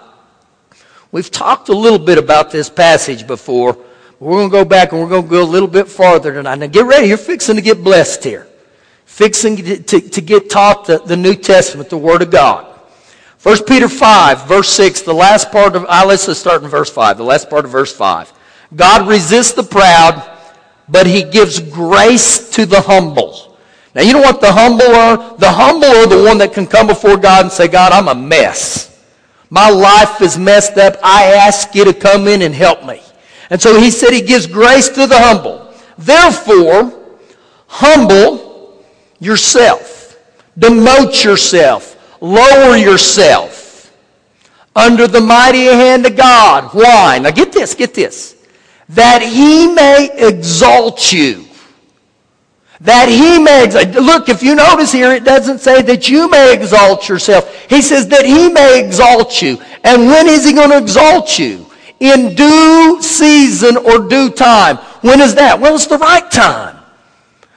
We've 1.11 1.29
talked 1.29 1.69
a 1.69 1.75
little 1.75 1.99
bit 1.99 2.17
about 2.17 2.49
this 2.49 2.69
passage 2.69 3.27
before. 3.27 3.77
We're 4.21 4.37
going 4.37 4.51
to 4.51 4.51
go 4.51 4.65
back 4.65 4.91
and 4.91 5.01
we're 5.01 5.09
going 5.09 5.23
to 5.23 5.29
go 5.29 5.41
a 5.41 5.43
little 5.43 5.67
bit 5.67 5.87
farther 5.87 6.31
tonight. 6.31 6.59
Now 6.59 6.67
get 6.67 6.85
ready. 6.85 7.07
You're 7.07 7.17
fixing 7.17 7.55
to 7.55 7.61
get 7.61 7.83
blessed 7.83 8.23
here. 8.23 8.47
Fixing 9.05 9.57
to, 9.57 9.81
to, 9.81 9.99
to 9.99 10.21
get 10.21 10.47
taught 10.47 10.85
the, 10.85 10.99
the 10.99 11.17
New 11.17 11.33
Testament, 11.33 11.89
the 11.89 11.97
Word 11.97 12.21
of 12.21 12.29
God. 12.29 12.67
1 13.41 13.65
Peter 13.65 13.89
5, 13.89 14.47
verse 14.47 14.69
6, 14.69 15.01
the 15.01 15.13
last 15.13 15.51
part 15.51 15.75
of, 15.75 15.87
ah, 15.89 16.05
let's 16.07 16.37
start 16.37 16.61
in 16.61 16.69
verse 16.69 16.91
5, 16.91 17.17
the 17.17 17.23
last 17.23 17.49
part 17.49 17.65
of 17.65 17.71
verse 17.71 17.91
5. 17.91 18.31
God 18.75 19.07
resists 19.07 19.53
the 19.53 19.63
proud, 19.63 20.23
but 20.87 21.07
he 21.07 21.23
gives 21.23 21.59
grace 21.59 22.51
to 22.51 22.67
the 22.67 22.79
humble. 22.79 23.57
Now, 23.95 24.03
you 24.03 24.13
know 24.13 24.21
what 24.21 24.39
the 24.39 24.51
humble 24.51 24.85
are? 24.85 25.35
The 25.39 25.49
humble 25.49 25.87
are 25.87 26.05
the 26.05 26.23
one 26.23 26.37
that 26.37 26.53
can 26.53 26.67
come 26.67 26.85
before 26.85 27.17
God 27.17 27.45
and 27.45 27.51
say, 27.51 27.67
God, 27.67 27.91
I'm 27.91 28.07
a 28.07 28.13
mess. 28.13 29.03
My 29.49 29.71
life 29.71 30.21
is 30.21 30.37
messed 30.37 30.77
up. 30.77 30.97
I 31.03 31.33
ask 31.33 31.73
you 31.73 31.85
to 31.85 31.93
come 31.93 32.27
in 32.27 32.43
and 32.43 32.53
help 32.53 32.85
me. 32.85 33.01
And 33.51 33.61
so 33.61 33.77
he 33.77 33.91
said 33.91 34.13
he 34.13 34.21
gives 34.21 34.47
grace 34.47 34.87
to 34.89 35.05
the 35.05 35.19
humble. 35.19 35.71
Therefore, 35.97 36.97
humble 37.67 38.81
yourself. 39.19 40.17
Demote 40.57 41.23
yourself. 41.23 41.97
Lower 42.21 42.77
yourself 42.77 43.93
under 44.73 45.05
the 45.05 45.19
mighty 45.19 45.65
hand 45.65 46.05
of 46.05 46.15
God. 46.15 46.73
Why? 46.73 47.19
Now 47.19 47.31
get 47.31 47.51
this, 47.51 47.75
get 47.75 47.93
this. 47.93 48.37
That 48.89 49.21
he 49.21 49.67
may 49.73 50.09
exalt 50.17 51.11
you 51.11 51.45
that 52.81 53.09
he 53.09 53.37
may 53.37 53.69
look 54.01 54.27
if 54.27 54.41
you 54.41 54.55
notice 54.55 54.91
here 54.91 55.11
it 55.11 55.23
doesn't 55.23 55.59
say 55.59 55.83
that 55.83 56.09
you 56.09 56.27
may 56.29 56.51
exalt 56.51 57.07
yourself 57.07 57.53
he 57.69 57.79
says 57.79 58.07
that 58.07 58.25
he 58.25 58.49
may 58.49 58.83
exalt 58.83 59.39
you 59.39 59.61
and 59.83 60.07
when 60.07 60.27
is 60.27 60.43
he 60.43 60.51
going 60.51 60.71
to 60.71 60.77
exalt 60.79 61.37
you 61.37 61.63
in 62.01 62.35
due 62.35 63.01
season 63.01 63.77
or 63.77 64.07
due 64.09 64.29
time 64.29 64.77
when 65.01 65.21
is 65.21 65.33
that 65.35 65.59
well 65.59 65.75
it's 65.75 65.87
the 65.87 65.97
right 65.97 66.29
time 66.29 66.77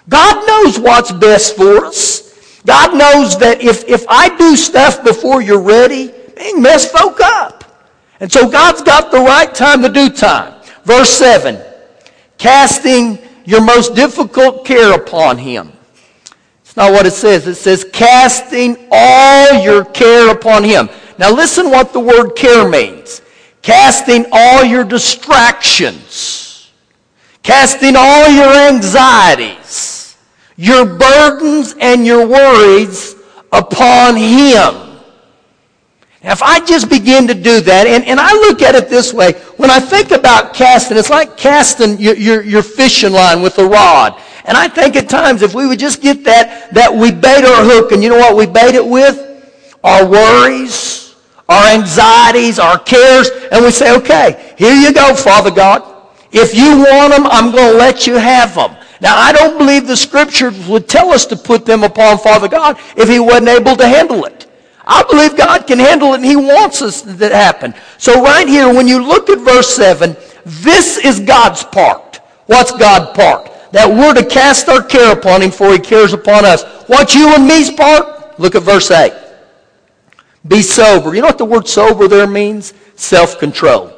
god 0.09 0.47
knows 0.47 0.79
what's 0.79 1.11
best 1.11 1.57
for 1.57 1.87
us 1.87 2.61
god 2.65 2.97
knows 2.97 3.37
that 3.39 3.61
if, 3.61 3.89
if 3.89 4.05
i 4.09 4.35
do 4.37 4.55
stuff 4.55 5.03
before 5.03 5.43
you're 5.43 5.61
ready 5.61 6.13
man 6.37 6.63
mess 6.63 6.91
folk 6.91 7.21
up 7.21 7.65
and 8.21 8.31
so 8.31 8.49
god's 8.49 8.83
got 8.83 9.11
the 9.11 9.19
right 9.19 9.55
time 9.55 9.83
the 9.83 9.89
due 9.89 10.11
time 10.11 10.63
verse 10.85 11.11
7 11.11 11.61
casting 12.39 13.19
your 13.45 13.63
most 13.63 13.95
difficult 13.95 14.65
care 14.65 14.95
upon 14.95 15.39
him. 15.39 15.73
It's 16.63 16.77
not 16.77 16.93
what 16.93 17.07
it 17.07 17.13
says. 17.13 17.47
It 17.47 17.57
says, 17.57 17.87
casting 17.93 18.89
all 18.91 19.63
your 19.63 19.85
care 19.85 20.31
upon 20.31 20.65
him. 20.65 20.89
Now 21.19 21.31
listen 21.31 21.71
what 21.71 21.93
the 21.93 22.01
word 22.01 22.31
care 22.31 22.69
means. 22.69 23.23
Casting 23.65 24.27
all 24.31 24.63
your 24.63 24.85
distractions. 24.85 26.71
Casting 27.43 27.95
all 27.97 28.29
your 28.29 28.53
anxieties, 28.69 30.19
your 30.57 30.85
burdens 30.85 31.75
and 31.81 32.05
your 32.07 32.27
worries 32.27 33.17
upon 33.53 34.17
him. 34.17 35.01
If 36.23 36.43
I 36.43 36.61
just 36.61 36.91
begin 36.91 37.27
to 37.27 37.35
do 37.35 37.63
that, 37.63 37.87
and, 37.87 38.05
and 38.05 38.21
I 38.21 38.33
look 38.33 38.61
at 38.61 38.75
it 38.75 38.91
this 38.91 39.15
way, 39.15 39.33
when 39.57 39.71
I 39.71 39.81
think 39.81 40.11
about 40.11 40.53
casting, 40.53 40.99
it's 40.99 41.09
like 41.09 41.39
casting 41.39 41.99
your, 41.99 42.17
your, 42.17 42.43
your 42.43 42.63
fishing 42.63 43.13
line 43.13 43.41
with 43.41 43.59
a 43.59 43.67
rod. 43.67 44.21
And 44.45 44.59
I 44.59 44.69
think 44.69 44.95
at 44.97 45.09
times 45.09 45.41
if 45.41 45.55
we 45.55 45.67
would 45.67 45.79
just 45.79 46.03
get 46.03 46.23
that, 46.25 46.75
that 46.75 46.95
we 46.95 47.13
bait 47.13 47.45
our 47.45 47.65
hook, 47.65 47.93
and 47.93 48.03
you 48.03 48.11
know 48.11 48.19
what 48.19 48.37
we 48.37 48.45
bait 48.45 48.75
it 48.75 48.87
with? 48.87 49.31
Our 49.83 50.07
worries, 50.07 51.04
our 51.49 51.67
anxieties, 51.67 52.59
our 52.59 52.79
cares, 52.79 53.31
and 53.53 53.65
we 53.65 53.71
say, 53.71 53.95
okay, 53.97 54.55
here 54.57 54.75
you 54.75 54.93
go, 54.93 55.15
Father 55.15 55.51
God. 55.51 55.91
If 56.33 56.55
you 56.55 56.79
want 56.79 57.13
them, 57.13 57.27
I'm 57.27 57.53
going 57.53 57.73
to 57.73 57.79
let 57.79 58.07
you 58.07 58.17
have 58.17 58.55
them. 58.55 58.77
Now, 59.01 59.17
I 59.17 59.33
don't 59.33 59.59
believe 59.59 59.87
the 59.87 59.97
scripture 59.97 60.51
would 60.69 60.89
tell 60.89 61.11
us 61.11 61.27
to 61.27 61.37
put 61.37 61.67
them 61.67 61.85
upon 61.85 62.19
Father 62.19 62.49
God 62.49 62.79
if 62.97 63.09
he 63.09 63.21
wasn't 63.21 63.49
able 63.49 63.77
to 63.77 63.87
handle 63.87 64.25
it. 64.25 64.47
I 64.87 65.03
believe 65.05 65.37
God 65.37 65.67
can 65.67 65.79
handle 65.79 66.13
it 66.13 66.17
and 66.17 66.25
He 66.25 66.37
wants 66.37 66.83
us 66.83 67.03
to 67.03 67.29
happen. 67.29 67.75
So 67.99 68.23
right 68.23 68.47
here, 68.47 68.73
when 68.73 68.87
you 68.87 69.03
look 69.03 69.31
at 69.31 69.39
verse 69.39 69.75
7, 69.75 70.17
this 70.45 70.99
is 70.99 71.21
God's 71.21 71.65
part. 71.65 72.21
What's 72.47 72.73
God's 72.73 73.17
part? 73.17 73.51
That 73.73 73.89
we're 73.89 74.15
to 74.15 74.25
cast 74.27 74.69
our 74.69 74.83
care 74.83 75.13
upon 75.13 75.43
Him 75.43 75.51
for 75.51 75.73
He 75.73 75.79
cares 75.79 76.13
upon 76.13 76.45
us. 76.45 76.65
What's 76.87 77.15
you 77.15 77.35
and 77.35 77.47
me's 77.47 77.71
part? 77.71 78.39
Look 78.39 78.55
at 78.55 78.63
verse 78.63 78.91
8. 78.91 79.13
Be 80.47 80.63
sober. 80.63 81.15
You 81.15 81.23
know 81.23 81.29
what 81.29 81.39
the 81.39 81.45
word 81.45 81.67
sober 81.67 82.07
there 82.07 82.27
means? 82.27 82.75
Self-control. 82.97 83.93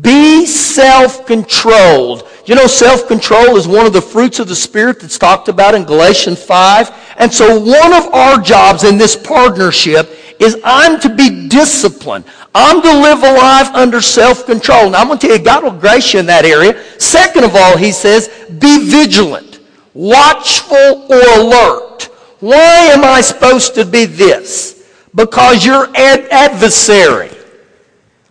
Be 0.00 0.46
self-controlled. 0.46 2.28
You 2.46 2.54
know, 2.54 2.66
self-control 2.66 3.56
is 3.56 3.68
one 3.68 3.86
of 3.86 3.92
the 3.92 4.00
fruits 4.00 4.38
of 4.38 4.48
the 4.48 4.56
Spirit 4.56 5.00
that's 5.00 5.18
talked 5.18 5.48
about 5.48 5.74
in 5.74 5.84
Galatians 5.84 6.42
5. 6.42 7.14
And 7.18 7.32
so 7.32 7.58
one 7.58 7.92
of 7.92 8.12
our 8.14 8.40
jobs 8.40 8.84
in 8.84 8.98
this 8.98 9.16
partnership 9.16 10.10
is 10.40 10.58
I'm 10.64 10.98
to 11.00 11.14
be 11.14 11.48
disciplined. 11.48 12.24
I'm 12.54 12.82
to 12.82 12.92
live 13.00 13.22
a 13.22 13.32
life 13.32 13.68
under 13.74 14.00
self-control. 14.00 14.90
Now 14.90 15.00
I'm 15.00 15.08
going 15.08 15.18
to 15.18 15.26
tell 15.26 15.36
you, 15.36 15.44
God 15.44 15.62
will 15.64 15.70
grace 15.72 16.14
you 16.14 16.20
in 16.20 16.26
that 16.26 16.44
area. 16.44 16.82
Second 16.98 17.44
of 17.44 17.54
all, 17.54 17.76
he 17.76 17.92
says, 17.92 18.28
be 18.58 18.90
vigilant, 18.90 19.60
watchful 19.94 21.06
or 21.08 21.40
alert. 21.40 22.04
Why 22.40 22.90
am 22.92 23.04
I 23.04 23.20
supposed 23.20 23.74
to 23.74 23.84
be 23.84 24.06
this? 24.06 24.79
Because 25.14 25.64
your 25.64 25.88
ad- 25.96 26.28
adversary 26.30 27.30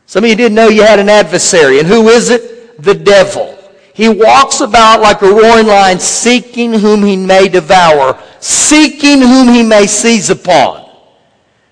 some 0.10 0.24
of 0.24 0.30
you 0.32 0.36
didn't 0.36 0.56
know 0.56 0.70
you 0.70 0.82
had 0.82 0.98
an 0.98 1.08
adversary. 1.08 1.78
And 1.78 1.88
who 1.88 2.10
is 2.10 2.32
it? 2.32 2.82
The 2.82 2.96
devil. 2.96 3.56
He 3.94 4.10
walks 4.10 4.60
about 4.60 5.02
like 5.02 5.22
a 5.22 5.30
roaring 5.32 5.68
lion, 5.68 6.00
seeking 6.00 6.74
whom 6.74 7.04
he 7.04 7.16
may 7.16 7.48
devour, 7.48 8.20
seeking 8.40 9.20
whom 9.20 9.50
he 9.50 9.62
may 9.62 9.86
seize 9.86 10.32
upon. 10.32 10.90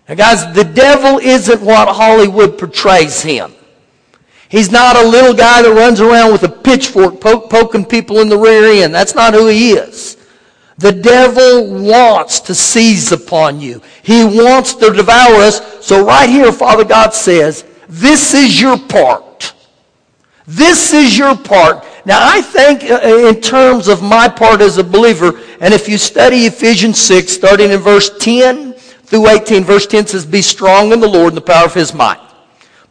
Now, 0.08 0.14
guys, 0.14 0.54
the 0.54 0.64
devil 0.64 1.18
isn't 1.18 1.62
what 1.62 1.88
Hollywood 1.88 2.60
portrays 2.60 3.24
him. 3.24 3.54
He's 4.50 4.70
not 4.70 4.96
a 4.96 5.08
little 5.08 5.34
guy 5.34 5.64
that 5.64 5.74
runs 5.74 6.00
around 6.00 6.32
with 6.32 6.44
a 6.44 6.50
pitchfork 6.50 7.20
poke, 7.20 7.50
poking 7.50 7.86
people 7.86 8.20
in 8.20 8.30
the 8.30 8.38
rear 8.38 8.84
end. 8.84 8.94
That's 8.94 9.16
not 9.16 9.34
who 9.34 9.48
he 9.48 9.72
is. 9.72 10.17
The 10.77 10.91
devil 10.91 11.81
wants 11.81 12.39
to 12.41 12.53
seize 12.53 13.12
upon 13.12 13.60
you. 13.60 13.81
He 14.03 14.24
wants 14.24 14.75
to 14.75 14.91
devour 14.91 15.36
us. 15.36 15.86
So 15.86 16.05
right 16.05 16.29
here, 16.29 16.51
Father 16.51 16.84
God 16.84 17.13
says, 17.13 17.65
this 17.89 18.34
is 18.34 18.62
your 18.62 18.77
part. 18.77 19.53
This 20.46 20.93
is 20.93 21.17
your 21.17 21.36
part. 21.36 21.86
Now, 22.05 22.19
I 22.22 22.41
think 22.41 22.84
uh, 22.84 23.27
in 23.27 23.41
terms 23.41 23.88
of 23.88 24.01
my 24.01 24.29
part 24.29 24.62
as 24.62 24.77
a 24.77 24.84
believer, 24.84 25.41
and 25.60 25.74
if 25.74 25.89
you 25.89 25.98
study 25.98 26.46
Ephesians 26.46 27.01
6, 27.01 27.31
starting 27.31 27.72
in 27.72 27.79
verse 27.79 28.17
10 28.19 28.74
through 28.74 29.27
18, 29.27 29.63
verse 29.63 29.88
10 29.88 30.07
says, 30.07 30.25
Be 30.25 30.41
strong 30.41 30.93
in 30.93 31.00
the 31.00 31.07
Lord 31.07 31.29
and 31.29 31.38
the 31.38 31.41
power 31.41 31.65
of 31.65 31.74
his 31.74 31.93
might. 31.93 32.26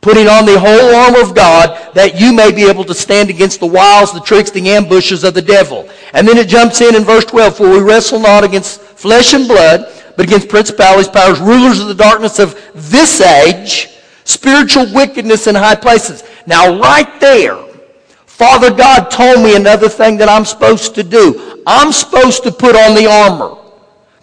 Putting 0.07 0.29
on 0.29 0.47
the 0.47 0.57
whole 0.57 0.95
armor 0.95 1.21
of 1.21 1.35
God 1.35 1.93
that 1.95 2.21
you 2.21 2.33
may 2.33 2.53
be 2.53 2.63
able 2.63 2.85
to 2.85 2.95
stand 2.95 3.29
against 3.29 3.59
the 3.59 3.67
wiles, 3.67 4.13
the 4.13 4.21
tricks, 4.21 4.53
the 4.53 4.71
ambushes 4.71 5.25
of 5.25 5.35
the 5.35 5.43
devil. 5.43 5.91
And 6.13 6.29
then 6.29 6.39
it 6.39 6.47
jumps 6.47 6.81
in 6.81 6.95
in 6.95 7.03
verse 7.03 7.25
12, 7.25 7.57
For 7.57 7.69
we 7.69 7.81
wrestle 7.81 8.21
not 8.21 8.45
against 8.45 8.81
flesh 8.81 9.35
and 9.35 9.49
blood, 9.49 9.93
but 10.17 10.27
against 10.27 10.49
principalities, 10.49 11.09
powers, 11.09 11.41
rulers 11.41 11.81
of 11.81 11.89
the 11.89 11.95
darkness 11.97 12.39
of 12.39 12.55
this 12.73 13.21
age, 13.21 13.89
spiritual 14.23 14.87
wickedness 14.95 15.49
in 15.49 15.57
high 15.57 15.75
places. 15.75 16.23
Now, 16.47 16.79
right 16.79 17.19
there, 17.19 17.57
Father 18.27 18.73
God 18.73 19.11
told 19.11 19.43
me 19.43 19.57
another 19.57 19.89
thing 19.89 20.19
that 20.19 20.29
I'm 20.29 20.45
supposed 20.45 20.95
to 20.95 21.03
do. 21.03 21.61
I'm 21.67 21.91
supposed 21.91 22.45
to 22.45 22.53
put 22.53 22.77
on 22.77 22.95
the 22.95 23.11
armor. 23.11 23.61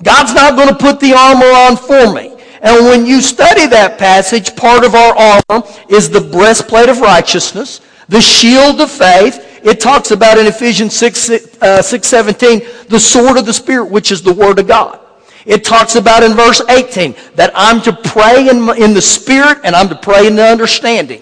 God's 0.01 0.33
not 0.33 0.55
going 0.55 0.69
to 0.69 0.75
put 0.75 1.01
the 1.01 1.11
armor 1.11 1.45
on 1.45 1.75
for 1.75 2.13
me. 2.13 2.32
And 2.63 2.85
when 2.85 3.05
you 3.05 3.21
study 3.21 3.67
that 3.67 3.99
passage, 3.99 4.55
part 4.55 4.85
of 4.85 4.95
our 4.95 5.15
armor 5.15 5.67
is 5.89 6.09
the 6.09 6.21
breastplate 6.21 6.87
of 6.87 7.01
righteousness, 7.01 7.81
the 8.07 8.21
shield 8.21 8.79
of 8.79 8.89
faith. 8.89 9.61
It 9.63 9.81
talks 9.81 10.11
about 10.11 10.37
in 10.37 10.47
Ephesians 10.47 10.95
6, 10.95 11.29
uh, 11.61 11.81
6 11.81 12.07
17, 12.07 12.61
the 12.87 12.99
sword 12.99 13.37
of 13.37 13.45
the 13.45 13.53
Spirit, 13.53 13.91
which 13.91 14.13
is 14.13 14.21
the 14.21 14.33
Word 14.33 14.59
of 14.59 14.67
God. 14.67 15.01
It 15.45 15.65
talks 15.65 15.95
about 15.95 16.23
in 16.23 16.33
verse 16.33 16.61
18 16.69 17.15
that 17.35 17.51
I'm 17.53 17.81
to 17.81 17.91
pray 17.91 18.47
in, 18.47 18.57
in 18.81 18.93
the 18.93 19.01
Spirit 19.01 19.59
and 19.65 19.75
I'm 19.75 19.89
to 19.89 19.95
pray 19.95 20.25
in 20.25 20.37
the 20.37 20.45
understanding. 20.45 21.21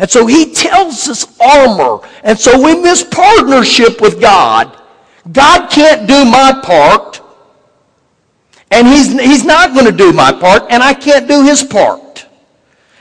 And 0.00 0.10
so 0.10 0.26
he 0.26 0.52
tells 0.52 1.08
us 1.08 1.40
armor. 1.40 2.00
And 2.24 2.36
so 2.36 2.66
in 2.66 2.82
this 2.82 3.04
partnership 3.04 4.00
with 4.00 4.20
God, 4.20 4.76
God 5.30 5.70
can't 5.70 6.08
do 6.08 6.24
my 6.24 6.60
part. 6.64 7.20
And 8.70 8.86
he's, 8.86 9.12
he's 9.12 9.44
not 9.44 9.74
going 9.74 9.86
to 9.86 9.92
do 9.92 10.12
my 10.12 10.32
part. 10.32 10.64
And 10.70 10.82
I 10.82 10.94
can't 10.94 11.28
do 11.28 11.44
his 11.44 11.62
part. 11.62 12.26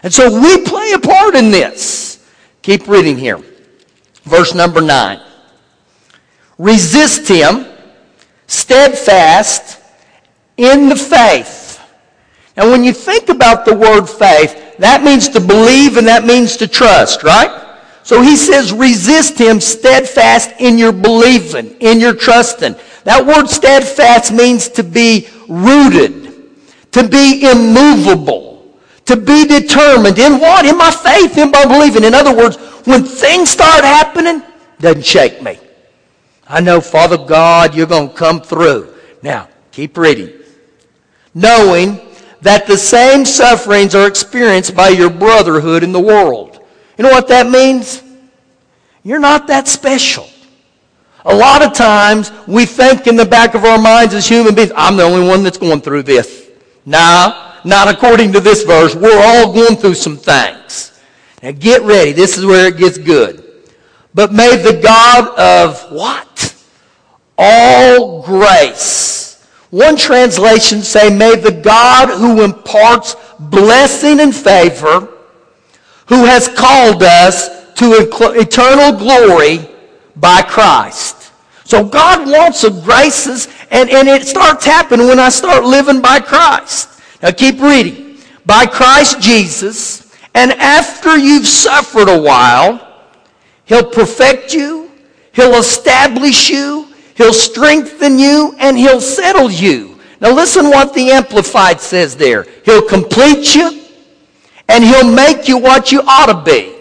And 0.03 0.13
so 0.13 0.41
we 0.41 0.63
play 0.63 0.91
a 0.91 0.99
part 0.99 1.35
in 1.35 1.51
this. 1.51 2.27
Keep 2.61 2.87
reading 2.87 3.17
here. 3.17 3.41
Verse 4.23 4.53
number 4.53 4.81
9. 4.81 5.19
resist 6.57 7.27
him, 7.27 7.65
steadfast 8.47 9.81
in 10.57 10.89
the 10.89 10.95
faith. 10.95 11.81
Now, 12.55 12.69
when 12.69 12.83
you 12.83 12.93
think 12.93 13.29
about 13.29 13.65
the 13.65 13.73
word 13.73 14.05
faith, 14.05 14.77
that 14.77 15.03
means 15.03 15.27
to 15.29 15.39
believe 15.39 15.97
and 15.97 16.07
that 16.07 16.25
means 16.25 16.55
to 16.57 16.67
trust, 16.67 17.23
right? 17.23 17.59
So 18.03 18.21
he 18.21 18.35
says, 18.35 18.71
resist 18.71 19.39
him 19.39 19.59
steadfast 19.59 20.51
in 20.59 20.77
your 20.77 20.91
believing, 20.91 21.71
in 21.79 21.99
your 21.99 22.13
trusting. 22.13 22.75
That 23.03 23.25
word 23.25 23.47
steadfast 23.47 24.31
means 24.31 24.69
to 24.69 24.83
be 24.83 25.27
rooted, 25.47 26.51
to 26.91 27.07
be 27.07 27.49
immovable, 27.49 28.65
to 29.05 29.15
be 29.17 29.45
determined. 29.45 30.17
In 30.19 30.39
what? 30.39 30.65
In 30.65 30.77
my 30.77 30.91
faith, 30.91 31.37
in 31.37 31.51
my 31.51 31.65
believing. 31.65 32.03
In 32.03 32.13
other 32.13 32.35
words, 32.35 32.55
when 32.85 33.03
things 33.03 33.49
start 33.49 33.83
happening, 33.83 34.41
doesn't 34.79 35.05
shake 35.05 35.41
me. 35.41 35.57
I 36.47 36.61
know, 36.61 36.81
Father 36.81 37.17
God, 37.17 37.75
you're 37.75 37.87
going 37.87 38.09
to 38.09 38.15
come 38.15 38.41
through. 38.41 38.93
Now, 39.21 39.47
keep 39.71 39.97
reading. 39.97 40.31
Knowing 41.33 41.99
that 42.41 42.67
the 42.67 42.77
same 42.77 43.25
sufferings 43.25 43.95
are 43.95 44.07
experienced 44.07 44.75
by 44.75 44.89
your 44.89 45.09
brotherhood 45.09 45.83
in 45.83 45.91
the 45.91 45.99
world. 45.99 46.59
You 46.97 47.03
know 47.03 47.11
what 47.11 47.29
that 47.29 47.49
means? 47.49 48.03
You're 49.03 49.19
not 49.19 49.47
that 49.47 49.67
special. 49.67 50.27
A 51.25 51.33
lot 51.33 51.61
of 51.61 51.73
times 51.73 52.31
we 52.47 52.65
think 52.65 53.07
in 53.07 53.15
the 53.15 53.25
back 53.25 53.55
of 53.55 53.63
our 53.63 53.77
minds 53.77 54.13
as 54.13 54.27
human 54.27 54.53
beings, 54.55 54.71
I'm 54.75 54.97
the 54.97 55.03
only 55.03 55.25
one 55.27 55.43
that's 55.43 55.57
going 55.57 55.81
through 55.81 56.03
this. 56.03 56.49
Nah, 56.85 57.53
not 57.63 57.87
according 57.87 58.33
to 58.33 58.41
this 58.41 58.63
verse. 58.63 58.93
We're 58.93 59.21
all 59.23 59.53
going 59.53 59.77
through 59.77 59.93
some 59.93 60.17
things. 60.17 60.99
Now 61.41 61.51
get 61.51 61.81
ready. 61.83 62.11
This 62.11 62.37
is 62.37 62.45
where 62.45 62.67
it 62.67 62.77
gets 62.77 62.97
good. 62.97 63.43
But 64.13 64.33
may 64.33 64.57
the 64.57 64.79
God 64.81 65.29
of 65.39 65.91
what? 65.91 66.55
All 67.37 68.21
grace. 68.21 69.47
One 69.69 69.95
translation 69.95 70.81
say, 70.81 71.09
may 71.09 71.35
the 71.35 71.51
God 71.51 72.09
who 72.09 72.43
imparts 72.43 73.15
blessing 73.39 74.19
and 74.19 74.35
favor 74.35 75.09
who 76.07 76.25
has 76.25 76.47
called 76.47 77.01
us 77.01 77.73
to 77.75 77.93
eternal 78.35 78.97
glory 78.99 79.72
by 80.15 80.41
Christ. 80.41 81.31
So 81.63 81.83
God 81.83 82.29
wants 82.29 82.63
of 82.63 82.83
graces, 82.83 83.47
and, 83.71 83.89
and 83.89 84.07
it 84.07 84.27
starts 84.27 84.65
happening 84.65 85.07
when 85.07 85.19
I 85.19 85.29
start 85.29 85.63
living 85.63 86.01
by 86.01 86.19
Christ. 86.19 87.01
Now 87.21 87.31
keep 87.31 87.59
reading. 87.59 88.17
By 88.45 88.65
Christ 88.65 89.21
Jesus, 89.21 90.13
and 90.35 90.51
after 90.53 91.17
you've 91.17 91.47
suffered 91.47 92.09
a 92.09 92.21
while, 92.21 93.05
He'll 93.65 93.89
perfect 93.89 94.53
you, 94.53 94.91
He'll 95.31 95.55
establish 95.55 96.49
you, 96.49 96.87
He'll 97.15 97.33
strengthen 97.33 98.19
you, 98.19 98.53
and 98.59 98.77
He'll 98.77 98.99
settle 98.99 99.49
you. 99.49 99.97
Now 100.19 100.33
listen 100.33 100.69
what 100.69 100.93
the 100.93 101.11
Amplified 101.11 101.79
says 101.79 102.15
there. 102.15 102.45
He'll 102.65 102.87
complete 102.87 103.55
you, 103.55 103.83
and 104.69 104.83
he'll 104.83 105.11
make 105.11 105.47
you 105.47 105.57
what 105.57 105.91
you 105.91 106.01
ought 106.01 106.27
to 106.27 106.41
be. 106.49 106.72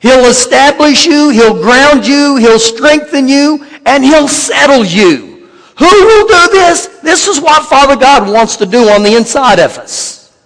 He'll 0.00 0.26
establish 0.26 1.06
you, 1.06 1.28
he'll 1.28 1.60
ground 1.62 2.06
you, 2.06 2.36
he'll 2.36 2.58
strengthen 2.58 3.28
you, 3.28 3.66
and 3.84 4.02
he'll 4.02 4.28
settle 4.28 4.84
you. 4.84 5.48
Who 5.78 5.86
will 5.86 6.26
do 6.26 6.52
this? 6.52 6.86
This 7.02 7.28
is 7.28 7.40
what 7.40 7.66
Father 7.66 7.96
God 7.96 8.30
wants 8.30 8.56
to 8.56 8.66
do 8.66 8.88
on 8.88 9.02
the 9.02 9.16
inside 9.16 9.58
of 9.58 9.76
us. 9.78 10.38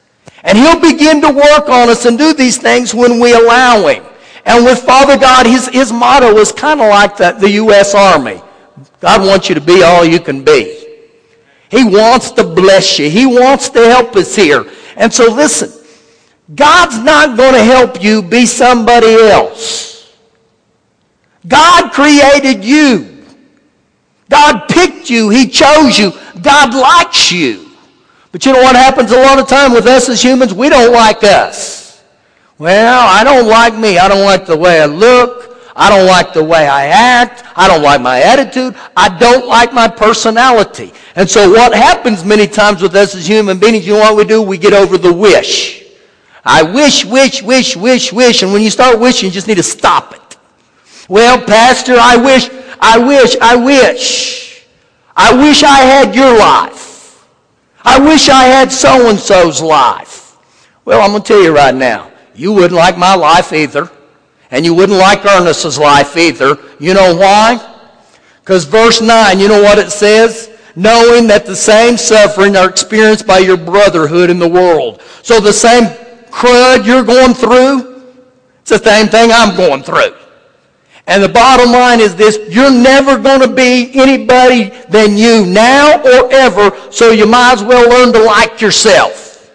And 0.42 0.58
he'll 0.58 0.80
begin 0.80 1.20
to 1.22 1.30
work 1.30 1.68
on 1.68 1.88
us 1.88 2.04
and 2.04 2.18
do 2.18 2.34
these 2.34 2.58
things 2.58 2.94
when 2.94 3.18
we 3.20 3.32
allow 3.32 3.86
him. 3.86 4.04
And 4.44 4.64
with 4.64 4.80
Father 4.80 5.16
God, 5.16 5.46
his, 5.46 5.68
his 5.68 5.92
motto 5.92 6.36
is 6.36 6.52
kind 6.52 6.80
of 6.80 6.88
like 6.90 7.16
the, 7.16 7.32
the 7.32 7.50
U.S. 7.52 7.94
Army. 7.94 8.42
God 9.00 9.26
wants 9.26 9.48
you 9.48 9.54
to 9.54 9.60
be 9.60 9.82
all 9.82 10.04
you 10.04 10.20
can 10.20 10.44
be. 10.44 10.84
He 11.70 11.82
wants 11.82 12.30
to 12.32 12.44
bless 12.44 12.98
you. 12.98 13.08
He 13.08 13.26
wants 13.26 13.68
to 13.70 13.80
help 13.86 14.14
us 14.16 14.36
here. 14.36 14.64
And 14.96 15.12
so 15.12 15.32
listen, 15.32 15.83
God's 16.52 16.98
not 16.98 17.36
going 17.36 17.54
to 17.54 17.62
help 17.62 18.02
you 18.02 18.20
be 18.22 18.44
somebody 18.44 19.14
else. 19.14 20.12
God 21.46 21.92
created 21.92 22.64
you. 22.64 23.24
God 24.28 24.68
picked 24.68 25.08
you. 25.08 25.30
He 25.30 25.48
chose 25.48 25.98
you. 25.98 26.12
God 26.42 26.74
likes 26.74 27.30
you. 27.30 27.70
But 28.32 28.44
you 28.44 28.52
know 28.52 28.62
what 28.62 28.76
happens 28.76 29.12
a 29.12 29.16
lot 29.16 29.38
of 29.38 29.48
time 29.48 29.72
with 29.72 29.86
us 29.86 30.08
as 30.08 30.22
humans? 30.22 30.52
We 30.52 30.68
don't 30.68 30.92
like 30.92 31.22
us. 31.22 32.02
Well, 32.58 33.06
I 33.08 33.24
don't 33.24 33.48
like 33.48 33.76
me. 33.76 33.98
I 33.98 34.08
don't 34.08 34.24
like 34.24 34.46
the 34.46 34.56
way 34.56 34.80
I 34.80 34.86
look. 34.86 35.56
I 35.76 35.88
don't 35.88 36.06
like 36.06 36.32
the 36.32 36.44
way 36.44 36.68
I 36.68 36.86
act. 36.86 37.44
I 37.56 37.68
don't 37.68 37.82
like 37.82 38.00
my 38.00 38.20
attitude. 38.20 38.76
I 38.96 39.16
don't 39.18 39.46
like 39.46 39.72
my 39.72 39.88
personality. 39.88 40.92
And 41.16 41.28
so 41.28 41.50
what 41.50 41.74
happens 41.74 42.24
many 42.24 42.46
times 42.46 42.80
with 42.82 42.94
us 42.94 43.14
as 43.14 43.26
human 43.26 43.58
beings, 43.58 43.86
you 43.86 43.94
know 43.94 44.00
what 44.00 44.16
we 44.16 44.24
do? 44.24 44.42
We 44.42 44.58
get 44.58 44.72
over 44.72 44.98
the 44.98 45.12
wish. 45.12 45.83
I 46.44 46.62
wish, 46.62 47.04
wish, 47.04 47.42
wish, 47.42 47.76
wish, 47.76 48.12
wish. 48.12 48.42
And 48.42 48.52
when 48.52 48.62
you 48.62 48.70
start 48.70 49.00
wishing, 49.00 49.28
you 49.28 49.32
just 49.32 49.48
need 49.48 49.56
to 49.56 49.62
stop 49.62 50.14
it. 50.14 50.36
Well, 51.08 51.40
Pastor, 51.40 51.96
I 51.98 52.16
wish, 52.16 52.50
I 52.80 52.98
wish, 52.98 53.36
I 53.40 53.56
wish. 53.56 54.66
I 55.16 55.34
wish 55.34 55.62
I 55.62 55.78
had 55.80 56.14
your 56.14 56.36
life. 56.38 57.26
I 57.82 57.98
wish 57.98 58.28
I 58.28 58.44
had 58.44 58.72
so 58.72 59.08
and 59.08 59.18
so's 59.18 59.62
life. 59.62 60.36
Well, 60.84 61.00
I'm 61.00 61.10
going 61.10 61.22
to 61.22 61.28
tell 61.28 61.42
you 61.42 61.54
right 61.54 61.74
now, 61.74 62.10
you 62.34 62.52
wouldn't 62.52 62.72
like 62.72 62.98
my 62.98 63.14
life 63.14 63.52
either. 63.52 63.90
And 64.50 64.64
you 64.64 64.74
wouldn't 64.74 64.98
like 64.98 65.24
Ernest's 65.24 65.78
life 65.78 66.16
either. 66.16 66.58
You 66.78 66.94
know 66.94 67.16
why? 67.16 67.58
Because 68.40 68.64
verse 68.64 69.00
9, 69.00 69.40
you 69.40 69.48
know 69.48 69.62
what 69.62 69.78
it 69.78 69.90
says? 69.90 70.50
Knowing 70.76 71.26
that 71.28 71.46
the 71.46 71.56
same 71.56 71.96
suffering 71.96 72.54
are 72.56 72.68
experienced 72.68 73.26
by 73.26 73.38
your 73.38 73.56
brotherhood 73.56 74.30
in 74.30 74.38
the 74.38 74.48
world. 74.48 75.02
So 75.22 75.40
the 75.40 75.52
same 75.52 75.86
crud 76.34 76.84
you're 76.84 77.04
going 77.04 77.32
through, 77.32 78.02
it's 78.60 78.70
the 78.70 78.78
same 78.78 79.06
thing 79.06 79.30
I'm 79.32 79.56
going 79.56 79.82
through. 79.82 80.14
And 81.06 81.22
the 81.22 81.28
bottom 81.28 81.70
line 81.70 82.00
is 82.00 82.16
this, 82.16 82.38
you're 82.48 82.72
never 82.72 83.18
going 83.18 83.40
to 83.40 83.54
be 83.54 83.90
anybody 83.94 84.70
than 84.88 85.16
you 85.16 85.46
now 85.46 86.00
or 86.00 86.32
ever, 86.32 86.72
so 86.90 87.12
you 87.12 87.26
might 87.26 87.52
as 87.52 87.62
well 87.62 87.88
learn 87.88 88.12
to 88.14 88.22
like 88.22 88.60
yourself. 88.60 89.52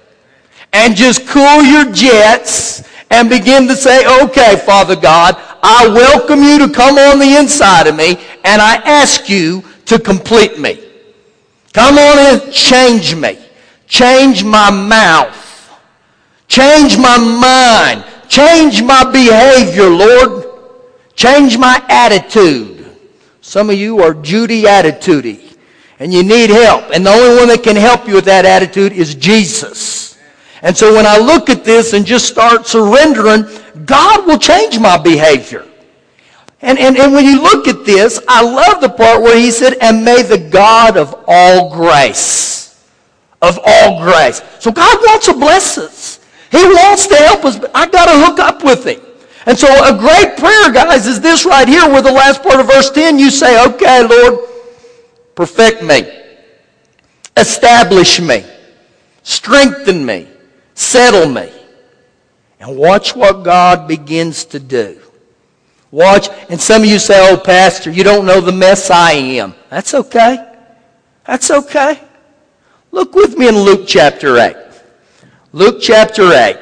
And 0.71 0.95
just 0.95 1.27
cool 1.27 1.63
your 1.63 1.91
jets 1.91 2.87
and 3.09 3.29
begin 3.29 3.67
to 3.67 3.75
say, 3.75 4.05
okay, 4.23 4.55
Father 4.57 4.95
God, 4.95 5.35
I 5.61 5.87
welcome 5.87 6.43
you 6.43 6.59
to 6.59 6.71
come 6.71 6.97
on 6.97 7.19
the 7.19 7.37
inside 7.37 7.87
of 7.87 7.95
me, 7.95 8.19
and 8.45 8.61
I 8.61 8.75
ask 8.85 9.27
you 9.27 9.63
to 9.87 9.99
complete 9.99 10.59
me. 10.59 10.79
Come 11.73 11.97
on 11.97 12.17
and 12.19 12.53
change 12.53 13.15
me. 13.15 13.37
Change 13.87 14.43
my 14.43 14.69
mouth. 14.69 15.38
Change 16.49 16.97
my 16.97 17.17
mind. 17.17 18.03
Change 18.27 18.83
my 18.83 19.09
behavior, 19.09 19.89
Lord. 19.89 20.45
Change 21.15 21.57
my 21.57 21.83
attitude. 21.87 22.97
Some 23.39 23.69
of 23.69 23.77
you 23.77 24.01
are 24.01 24.13
Judy 24.13 24.63
attitudey 24.63 25.55
and 25.99 26.13
you 26.13 26.23
need 26.23 26.49
help. 26.49 26.85
And 26.93 27.05
the 27.05 27.11
only 27.11 27.37
one 27.37 27.47
that 27.49 27.63
can 27.63 27.75
help 27.75 28.07
you 28.07 28.15
with 28.15 28.25
that 28.25 28.45
attitude 28.45 28.93
is 28.93 29.15
Jesus. 29.15 30.17
And 30.61 30.75
so 30.75 30.93
when 30.93 31.05
I 31.05 31.17
look 31.17 31.49
at 31.49 31.63
this 31.63 31.93
and 31.93 32.05
just 32.05 32.25
start 32.25 32.65
surrendering, 32.65 33.45
God 33.85 34.25
will 34.25 34.39
change 34.39 34.79
my 34.79 34.97
behavior. 34.97 35.65
And, 36.61 36.77
and, 36.77 36.97
and 36.97 37.13
when 37.13 37.25
you 37.25 37.41
look 37.41 37.67
at 37.67 37.85
this, 37.85 38.19
I 38.27 38.41
love 38.43 38.81
the 38.81 38.89
part 38.89 39.21
where 39.21 39.37
he 39.37 39.51
said, 39.51 39.77
and 39.81 40.03
may 40.03 40.23
the 40.23 40.37
God 40.37 40.97
of 40.97 41.23
all 41.27 41.73
grace, 41.73 42.85
of 43.41 43.57
all 43.65 44.01
grace. 44.01 44.41
So 44.59 44.71
God 44.71 44.97
wants 45.01 45.27
to 45.27 45.33
bless 45.33 45.77
us. 45.77 46.18
He 46.51 46.63
wants 46.63 47.07
to 47.07 47.15
help 47.15 47.45
us, 47.45 47.57
but 47.57 47.71
I 47.75 47.87
got 47.87 48.05
to 48.05 48.25
hook 48.25 48.39
up 48.39 48.63
with 48.63 48.85
him. 48.85 49.01
And 49.45 49.57
so 49.57 49.67
a 49.67 49.97
great 49.97 50.37
prayer, 50.37 50.71
guys, 50.71 51.07
is 51.07 51.21
this 51.21 51.45
right 51.45 51.67
here 51.67 51.87
where 51.87 52.01
the 52.01 52.11
last 52.11 52.43
part 52.43 52.59
of 52.59 52.67
verse 52.67 52.89
10, 52.91 53.19
you 53.19 53.29
say, 53.29 53.63
okay, 53.67 54.05
Lord, 54.05 54.47
perfect 55.35 55.83
me, 55.83 56.11
establish 57.37 58.19
me, 58.19 58.43
strengthen 59.23 60.05
me, 60.05 60.27
settle 60.73 61.29
me. 61.29 61.51
And 62.59 62.77
watch 62.77 63.15
what 63.15 63.43
God 63.43 63.87
begins 63.87 64.43
to 64.45 64.59
do. 64.59 64.99
Watch, 65.91 66.27
and 66.49 66.59
some 66.59 66.81
of 66.81 66.87
you 66.87 66.99
say, 66.99 67.31
oh, 67.31 67.37
Pastor, 67.37 67.89
you 67.89 68.03
don't 68.03 68.25
know 68.25 68.41
the 68.41 68.51
mess 68.51 68.91
I 68.91 69.13
am. 69.13 69.55
That's 69.69 69.93
okay. 69.93 70.45
That's 71.25 71.49
okay. 71.49 72.01
Look 72.91 73.15
with 73.15 73.37
me 73.37 73.47
in 73.47 73.57
Luke 73.57 73.85
chapter 73.87 74.37
8. 74.37 74.55
Luke 75.51 75.77
chapter 75.81 76.31
8. 76.31 76.57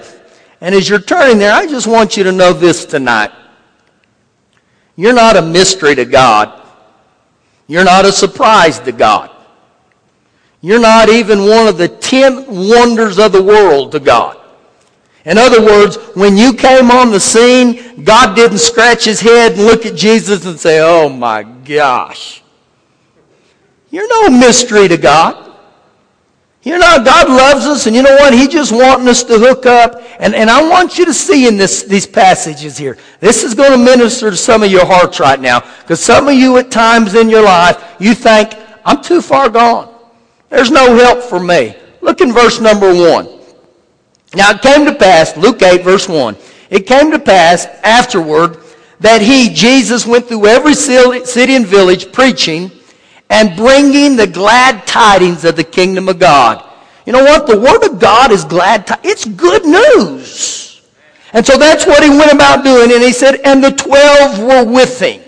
And 0.61 0.73
as 0.73 0.87
you're 0.89 0.99
turning 0.99 1.39
there, 1.39 1.53
I 1.53 1.67
just 1.67 1.87
want 1.87 2.17
you 2.17 2.23
to 2.23 2.31
know 2.31 2.53
this 2.53 2.85
tonight. 2.85 3.31
You're 4.95 5.13
not 5.13 5.37
a 5.37 5.41
mystery 5.41 5.93
to 5.95 6.05
God. 6.05 6.61
You're 7.67 7.83
not 7.83 8.05
a 8.05 8.11
surprise 8.11 8.79
to 8.81 8.91
God. 8.91 9.29
You're 10.61 10.79
not 10.79 11.09
even 11.09 11.41
one 11.41 11.67
of 11.67 11.77
the 11.77 11.87
ten 11.87 12.45
wonders 12.47 13.19
of 13.19 13.31
the 13.31 13.43
world 13.43 13.91
to 13.91 13.99
God. 13.99 14.37
In 15.25 15.37
other 15.37 15.61
words, 15.61 15.97
when 16.15 16.37
you 16.37 16.53
came 16.53 16.89
on 16.89 17.11
the 17.11 17.19
scene, 17.19 18.03
God 18.03 18.35
didn't 18.35 18.59
scratch 18.59 19.03
his 19.03 19.19
head 19.19 19.53
and 19.53 19.65
look 19.65 19.85
at 19.85 19.95
Jesus 19.95 20.45
and 20.45 20.59
say, 20.59 20.79
Oh 20.81 21.09
my 21.09 21.43
gosh. 21.43 22.41
You're 23.91 24.07
no 24.07 24.29
mystery 24.29 24.87
to 24.87 24.97
God. 24.97 25.46
You 26.67 26.77
know, 26.77 27.01
God 27.01 27.29
loves 27.29 27.65
us, 27.65 27.87
and 27.87 27.95
you 27.95 28.01
know 28.01 28.13
what? 28.15 28.33
He 28.33 28.45
just 28.45 28.73
wanting 28.73 29.07
us 29.07 29.23
to 29.23 29.39
hook 29.39 29.65
up. 29.65 30.01
And, 30.19 30.35
and 30.35 30.49
I 30.49 30.69
want 30.69 30.99
you 30.99 31.05
to 31.05 31.13
see 31.13 31.47
in 31.47 31.55
this, 31.55 31.83
these 31.83 32.05
passages 32.05 32.77
here. 32.77 32.97
This 33.21 33.45
is 33.45 33.53
going 33.53 33.71
to 33.71 33.77
minister 33.77 34.31
to 34.31 34.35
some 34.35 34.63
of 34.63 34.69
your 34.69 34.85
hearts 34.85 35.21
right 35.21 35.39
now. 35.39 35.61
Because 35.61 36.03
some 36.03 36.27
of 36.27 36.33
you 36.33 36.57
at 36.57 36.69
times 36.69 37.15
in 37.15 37.29
your 37.29 37.43
life, 37.43 37.81
you 38.01 38.13
think, 38.13 38.53
I'm 38.83 39.01
too 39.01 39.21
far 39.21 39.47
gone. 39.47 39.95
There's 40.49 40.69
no 40.69 40.93
help 40.97 41.23
for 41.23 41.39
me. 41.39 41.73
Look 42.01 42.19
in 42.19 42.33
verse 42.33 42.59
number 42.59 42.93
one. 42.93 43.29
Now 44.35 44.51
it 44.51 44.61
came 44.61 44.83
to 44.87 44.93
pass, 44.93 45.37
Luke 45.37 45.61
8, 45.61 45.85
verse 45.85 46.09
1. 46.09 46.35
It 46.69 46.85
came 46.85 47.11
to 47.11 47.19
pass 47.19 47.65
afterward 47.81 48.57
that 48.99 49.21
he, 49.21 49.53
Jesus, 49.53 50.05
went 50.05 50.27
through 50.27 50.47
every 50.47 50.73
city 50.73 51.55
and 51.55 51.65
village 51.65 52.11
preaching 52.11 52.71
and 53.29 53.55
bringing 53.55 54.15
the 54.15 54.27
glad 54.27 54.85
tidings 54.87 55.43
of 55.45 55.55
the 55.55 55.63
kingdom 55.63 56.09
of 56.09 56.19
God. 56.19 56.63
You 57.05 57.13
know 57.13 57.23
what? 57.23 57.47
The 57.47 57.59
Word 57.59 57.83
of 57.83 57.99
God 57.99 58.31
is 58.31 58.43
glad. 58.43 58.87
tidings. 58.87 59.11
it's 59.11 59.25
good 59.25 59.65
news. 59.65 60.81
And 61.33 61.45
so 61.45 61.57
that's 61.57 61.85
what 61.85 62.03
he 62.03 62.09
went 62.09 62.31
about 62.31 62.63
doing. 62.63 62.91
And 62.91 63.03
he 63.03 63.11
said, 63.11 63.41
and 63.43 63.63
the 63.63 63.71
twelve 63.71 64.39
were 64.39 64.63
with 64.63 64.99
him. 64.99 65.21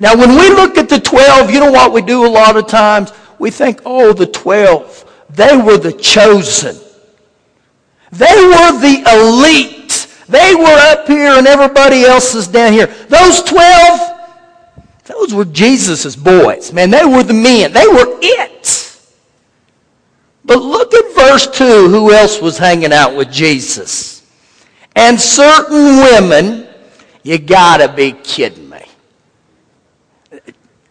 Now, 0.00 0.16
when 0.16 0.30
we 0.30 0.50
look 0.50 0.76
at 0.76 0.88
the 0.88 1.00
twelve, 1.00 1.50
you 1.50 1.60
know 1.60 1.70
what 1.70 1.92
we 1.92 2.02
do 2.02 2.26
a 2.26 2.28
lot 2.28 2.56
of 2.56 2.66
times? 2.66 3.12
We 3.38 3.50
think, 3.50 3.80
oh, 3.86 4.12
the 4.12 4.26
twelve. 4.26 5.00
They 5.30 5.56
were 5.56 5.78
the 5.78 5.92
chosen. 5.92 6.76
They 8.12 8.24
were 8.24 8.80
the 8.80 9.02
elite. 9.12 10.08
They 10.28 10.54
were 10.54 10.92
up 10.92 11.06
here 11.06 11.32
and 11.32 11.46
everybody 11.46 12.04
else 12.04 12.34
is 12.34 12.46
down 12.46 12.72
here. 12.72 12.86
Those 12.86 13.42
twelve, 13.42 14.13
those 15.04 15.34
were 15.34 15.44
Jesus' 15.44 16.16
boys. 16.16 16.72
Man, 16.72 16.90
they 16.90 17.04
were 17.04 17.22
the 17.22 17.34
men. 17.34 17.72
They 17.72 17.86
were 17.86 18.18
it. 18.22 19.00
But 20.44 20.62
look 20.62 20.92
at 20.94 21.14
verse 21.14 21.46
2. 21.46 21.88
Who 21.88 22.12
else 22.12 22.40
was 22.40 22.58
hanging 22.58 22.92
out 22.92 23.16
with 23.16 23.30
Jesus? 23.30 24.22
And 24.96 25.20
certain 25.20 25.96
women, 25.96 26.66
you 27.22 27.38
gotta 27.38 27.92
be 27.92 28.12
kidding 28.12 28.68
me. 28.68 28.82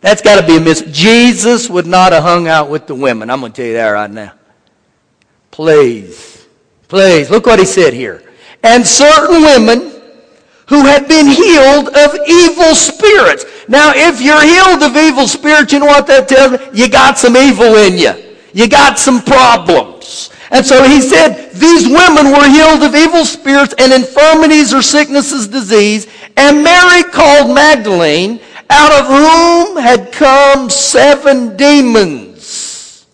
That's 0.01 0.21
gotta 0.21 0.45
be 0.45 0.57
a 0.57 0.59
miss. 0.59 0.81
Jesus 0.91 1.69
would 1.69 1.87
not 1.87 2.11
have 2.11 2.23
hung 2.23 2.47
out 2.47 2.69
with 2.69 2.87
the 2.87 2.95
women. 2.95 3.29
I'm 3.29 3.41
gonna 3.41 3.53
tell 3.53 3.65
you 3.65 3.73
that 3.73 3.89
right 3.89 4.11
now. 4.11 4.33
Please. 5.49 6.45
Please. 6.87 7.29
Look 7.29 7.45
what 7.45 7.59
he 7.59 7.65
said 7.65 7.93
here. 7.93 8.21
And 8.63 8.85
certain 8.85 9.41
women 9.41 10.01
who 10.67 10.85
had 10.85 11.07
been 11.07 11.27
healed 11.27 11.89
of 11.89 12.15
evil 12.27 12.75
spirits. 12.75 13.45
Now, 13.67 13.91
if 13.95 14.21
you're 14.21 14.41
healed 14.41 14.83
of 14.83 14.95
evil 14.97 15.27
spirits, 15.27 15.71
you 15.71 15.79
know 15.79 15.85
what 15.85 16.07
that 16.07 16.27
tells 16.27 16.51
me? 16.51 16.57
You 16.73 16.89
got 16.89 17.17
some 17.17 17.37
evil 17.37 17.75
in 17.75 17.97
you. 17.97 18.13
You 18.53 18.67
got 18.67 18.99
some 18.99 19.21
problems. 19.21 20.29
And 20.51 20.65
so 20.65 20.83
he 20.83 21.01
said, 21.01 21.51
these 21.53 21.87
women 21.87 22.27
were 22.27 22.47
healed 22.47 22.83
of 22.83 22.93
evil 22.93 23.25
spirits 23.25 23.73
and 23.77 23.91
infirmities 23.91 24.73
or 24.73 24.81
sicknesses, 24.81 25.47
disease. 25.47 26.07
And 26.37 26.63
Mary 26.63 27.03
called 27.03 27.55
Magdalene, 27.55 28.39
out 28.69 28.91
of 28.91 29.07
whom 29.07 29.77
had 29.81 30.11
come 30.11 30.69
seven 30.69 31.57
demons. 31.57 33.07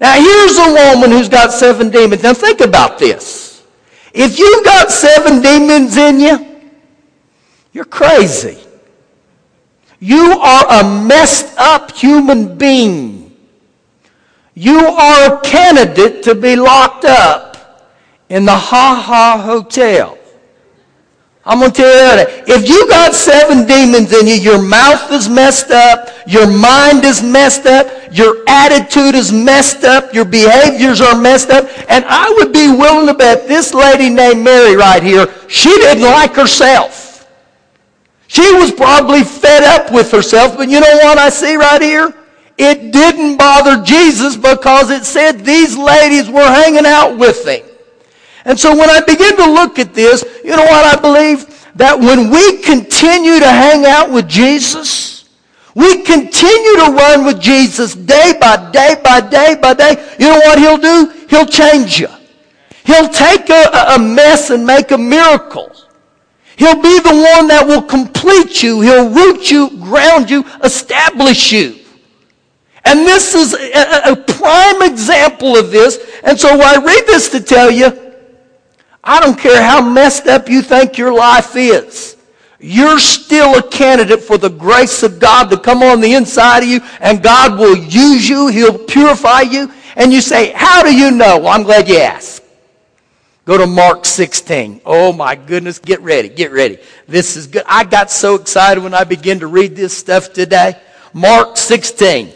Now 0.00 0.14
here's 0.14 0.58
a 0.58 0.94
woman 0.94 1.10
who's 1.10 1.28
got 1.28 1.52
seven 1.52 1.90
demons. 1.90 2.22
Now 2.22 2.34
think 2.34 2.60
about 2.60 2.98
this. 2.98 3.64
If 4.14 4.38
you've 4.38 4.64
got 4.64 4.90
seven 4.90 5.42
demons 5.42 5.96
in 5.96 6.20
you, 6.20 6.60
you're 7.72 7.84
crazy. 7.84 8.58
You 10.00 10.38
are 10.40 10.80
a 10.80 11.04
messed 11.04 11.56
up 11.58 11.92
human 11.92 12.56
being. 12.56 13.36
You 14.54 14.78
are 14.78 15.34
a 15.34 15.40
candidate 15.40 16.22
to 16.24 16.34
be 16.34 16.56
locked 16.56 17.04
up 17.04 17.88
in 18.28 18.44
the 18.44 18.56
Ha 18.56 19.02
Ha 19.06 19.42
Hotel. 19.42 20.18
I'm 21.44 21.60
going 21.60 21.72
to 21.72 21.76
tell 21.76 21.88
you 21.88 22.24
that. 22.24 22.44
If 22.46 22.68
you 22.68 22.86
got 22.88 23.14
seven 23.14 23.66
demons 23.66 24.12
in 24.12 24.26
you, 24.26 24.34
your 24.34 24.60
mouth 24.60 25.10
is 25.10 25.30
messed 25.30 25.70
up, 25.70 26.10
your 26.26 26.46
mind 26.46 27.04
is 27.04 27.22
messed 27.22 27.64
up, 27.64 27.86
your 28.12 28.44
attitude 28.46 29.14
is 29.14 29.32
messed 29.32 29.82
up, 29.82 30.12
your 30.12 30.26
behaviors 30.26 31.00
are 31.00 31.18
messed 31.18 31.48
up, 31.48 31.64
and 31.88 32.04
I 32.06 32.28
would 32.36 32.52
be 32.52 32.70
willing 32.70 33.06
to 33.06 33.14
bet 33.14 33.48
this 33.48 33.72
lady 33.72 34.10
named 34.10 34.44
Mary 34.44 34.76
right 34.76 35.02
here, 35.02 35.26
she 35.48 35.70
didn't 35.70 36.04
like 36.04 36.34
herself. 36.34 37.07
She 38.28 38.52
was 38.52 38.70
probably 38.70 39.24
fed 39.24 39.64
up 39.64 39.90
with 39.90 40.12
herself, 40.12 40.56
but 40.56 40.68
you 40.68 40.80
know 40.80 40.96
what 40.98 41.18
I 41.18 41.30
see 41.30 41.56
right 41.56 41.80
here? 41.80 42.14
It 42.58 42.92
didn't 42.92 43.38
bother 43.38 43.82
Jesus 43.82 44.36
because 44.36 44.90
it 44.90 45.04
said 45.04 45.44
these 45.44 45.76
ladies 45.76 46.28
were 46.28 46.46
hanging 46.46 46.86
out 46.86 47.16
with 47.16 47.46
him. 47.46 47.64
And 48.44 48.58
so 48.58 48.76
when 48.76 48.90
I 48.90 49.00
begin 49.00 49.36
to 49.36 49.50
look 49.50 49.78
at 49.78 49.94
this, 49.94 50.24
you 50.44 50.50
know 50.50 50.64
what 50.64 50.84
I 50.84 51.00
believe? 51.00 51.46
That 51.76 51.98
when 51.98 52.30
we 52.30 52.58
continue 52.58 53.38
to 53.38 53.48
hang 53.48 53.86
out 53.86 54.10
with 54.10 54.28
Jesus, 54.28 55.28
we 55.74 56.02
continue 56.02 56.76
to 56.84 56.92
run 56.92 57.24
with 57.24 57.40
Jesus 57.40 57.94
day 57.94 58.34
by 58.38 58.70
day 58.72 58.96
by 59.02 59.20
day 59.20 59.56
by 59.60 59.72
day, 59.72 60.16
you 60.18 60.26
know 60.26 60.38
what 60.38 60.58
he'll 60.58 60.76
do? 60.76 61.26
He'll 61.30 61.46
change 61.46 61.98
you. 61.98 62.08
He'll 62.84 63.08
take 63.08 63.48
a, 63.48 63.94
a 63.94 63.98
mess 63.98 64.50
and 64.50 64.66
make 64.66 64.90
a 64.90 64.98
miracle. 64.98 65.77
He'll 66.58 66.82
be 66.82 66.98
the 66.98 67.14
one 67.36 67.46
that 67.46 67.64
will 67.64 67.82
complete 67.82 68.64
you. 68.64 68.80
He'll 68.80 69.08
root 69.08 69.48
you, 69.48 69.70
ground 69.78 70.28
you, 70.28 70.44
establish 70.64 71.52
you. 71.52 71.78
And 72.84 73.06
this 73.06 73.32
is 73.36 73.54
a, 73.54 74.12
a 74.12 74.16
prime 74.16 74.82
example 74.82 75.56
of 75.56 75.70
this. 75.70 76.04
And 76.24 76.38
so 76.38 76.48
I 76.60 76.84
read 76.84 77.06
this 77.06 77.28
to 77.30 77.40
tell 77.40 77.70
you, 77.70 77.96
I 79.04 79.20
don't 79.20 79.38
care 79.38 79.62
how 79.62 79.80
messed 79.80 80.26
up 80.26 80.48
you 80.48 80.60
think 80.62 80.98
your 80.98 81.14
life 81.14 81.54
is. 81.54 82.16
You're 82.58 82.98
still 82.98 83.56
a 83.56 83.62
candidate 83.62 84.22
for 84.22 84.36
the 84.36 84.50
grace 84.50 85.04
of 85.04 85.20
God 85.20 85.50
to 85.50 85.58
come 85.58 85.84
on 85.84 86.00
the 86.00 86.14
inside 86.14 86.64
of 86.64 86.68
you, 86.68 86.80
and 86.98 87.22
God 87.22 87.56
will 87.56 87.76
use 87.76 88.28
you. 88.28 88.48
He'll 88.48 88.78
purify 88.78 89.42
you. 89.42 89.72
And 89.94 90.12
you 90.12 90.20
say, 90.20 90.50
How 90.56 90.82
do 90.82 90.92
you 90.92 91.12
know? 91.12 91.38
Well, 91.38 91.48
I'm 91.48 91.62
glad 91.62 91.88
you 91.88 91.98
asked. 91.98 92.42
Go 93.48 93.56
to 93.56 93.66
Mark 93.66 94.04
16. 94.04 94.82
Oh 94.84 95.10
my 95.10 95.34
goodness, 95.34 95.78
get 95.78 96.02
ready, 96.02 96.28
get 96.28 96.52
ready. 96.52 96.76
This 97.06 97.34
is 97.34 97.46
good. 97.46 97.62
I 97.64 97.82
got 97.82 98.10
so 98.10 98.34
excited 98.34 98.82
when 98.84 98.92
I 98.92 99.04
began 99.04 99.40
to 99.40 99.46
read 99.46 99.74
this 99.74 99.96
stuff 99.96 100.34
today. 100.34 100.78
Mark 101.14 101.56
16. 101.56 102.30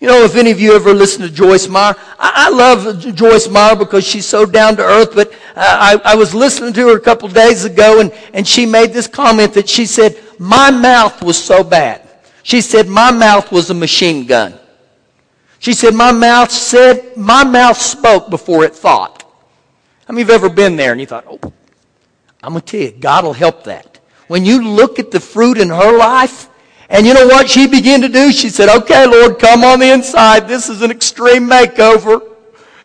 You 0.00 0.08
know, 0.08 0.24
if 0.24 0.34
any 0.34 0.50
of 0.50 0.58
you 0.58 0.74
ever 0.74 0.94
listen 0.94 1.20
to 1.20 1.28
Joyce 1.28 1.68
Meyer, 1.68 1.94
I, 2.18 2.46
I 2.46 2.48
love 2.48 3.14
Joyce 3.14 3.46
Meyer 3.50 3.76
because 3.76 4.06
she's 4.06 4.24
so 4.24 4.46
down 4.46 4.78
to 4.78 4.82
earth, 4.82 5.14
but 5.14 5.34
uh, 5.54 5.98
I, 6.04 6.12
I 6.12 6.14
was 6.14 6.34
listening 6.34 6.72
to 6.72 6.88
her 6.88 6.96
a 6.96 7.00
couple 7.00 7.28
days 7.28 7.66
ago 7.66 8.00
and, 8.00 8.10
and 8.32 8.48
she 8.48 8.64
made 8.64 8.94
this 8.94 9.06
comment 9.06 9.52
that 9.52 9.68
she 9.68 9.84
said, 9.84 10.18
my 10.38 10.70
mouth 10.70 11.22
was 11.22 11.36
so 11.36 11.62
bad. 11.62 12.08
She 12.42 12.62
said, 12.62 12.88
my 12.88 13.10
mouth 13.10 13.52
was 13.52 13.68
a 13.68 13.74
machine 13.74 14.24
gun. 14.24 14.54
She 15.58 15.74
said, 15.74 15.92
my 15.92 16.12
mouth 16.12 16.50
said, 16.50 17.18
my 17.18 17.44
mouth 17.44 17.76
spoke 17.76 18.30
before 18.30 18.64
it 18.64 18.74
thought. 18.74 19.15
How 20.06 20.12
many 20.12 20.22
of 20.22 20.28
you 20.28 20.32
have 20.34 20.44
ever 20.44 20.54
been 20.54 20.76
there 20.76 20.92
and 20.92 21.00
you 21.00 21.06
thought, 21.06 21.26
oh, 21.28 21.52
I'm 22.42 22.52
going 22.52 22.62
to 22.62 22.66
tell 22.66 22.80
you, 22.80 22.90
God 22.92 23.24
will 23.24 23.32
help 23.32 23.64
that. 23.64 23.98
When 24.28 24.44
you 24.44 24.62
look 24.62 24.98
at 24.98 25.10
the 25.10 25.20
fruit 25.20 25.58
in 25.58 25.68
her 25.68 25.96
life, 25.96 26.48
and 26.88 27.04
you 27.04 27.14
know 27.14 27.26
what 27.26 27.50
she 27.50 27.66
began 27.66 28.00
to 28.02 28.08
do? 28.08 28.30
She 28.30 28.48
said, 28.48 28.68
okay, 28.68 29.06
Lord, 29.06 29.38
come 29.38 29.64
on 29.64 29.80
the 29.80 29.92
inside. 29.92 30.46
This 30.46 30.68
is 30.68 30.82
an 30.82 30.90
extreme 30.90 31.48
makeover. 31.48 32.34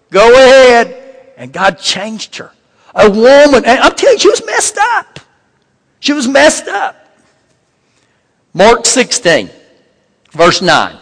Go 0.10 0.34
ahead. 0.34 1.34
And 1.38 1.54
God 1.54 1.78
changed 1.78 2.36
her. 2.38 2.52
A 2.96 3.10
woman, 3.10 3.64
and 3.66 3.80
I'm 3.80 3.96
telling 3.96 4.16
you, 4.16 4.20
she 4.20 4.30
was 4.30 4.46
messed 4.46 4.78
up. 4.78 5.20
She 6.00 6.14
was 6.14 6.28
messed 6.28 6.68
up. 6.68 6.96
Mark 8.54 8.86
16, 8.86 9.50
verse 10.32 10.62
9. 10.62 10.98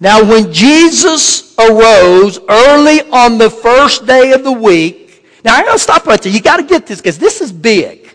Now, 0.00 0.28
when 0.28 0.52
Jesus 0.52 1.56
arose 1.58 2.38
early 2.48 3.02
on 3.10 3.38
the 3.38 3.48
first 3.48 4.04
day 4.04 4.32
of 4.32 4.44
the 4.44 4.52
week, 4.52 5.03
now 5.44 5.56
I 5.56 5.62
gotta 5.64 5.78
stop 5.78 6.06
right 6.06 6.20
there. 6.20 6.32
You 6.32 6.40
gotta 6.40 6.62
get 6.62 6.86
this 6.86 7.00
because 7.00 7.18
this 7.18 7.40
is 7.40 7.52
big. 7.52 8.10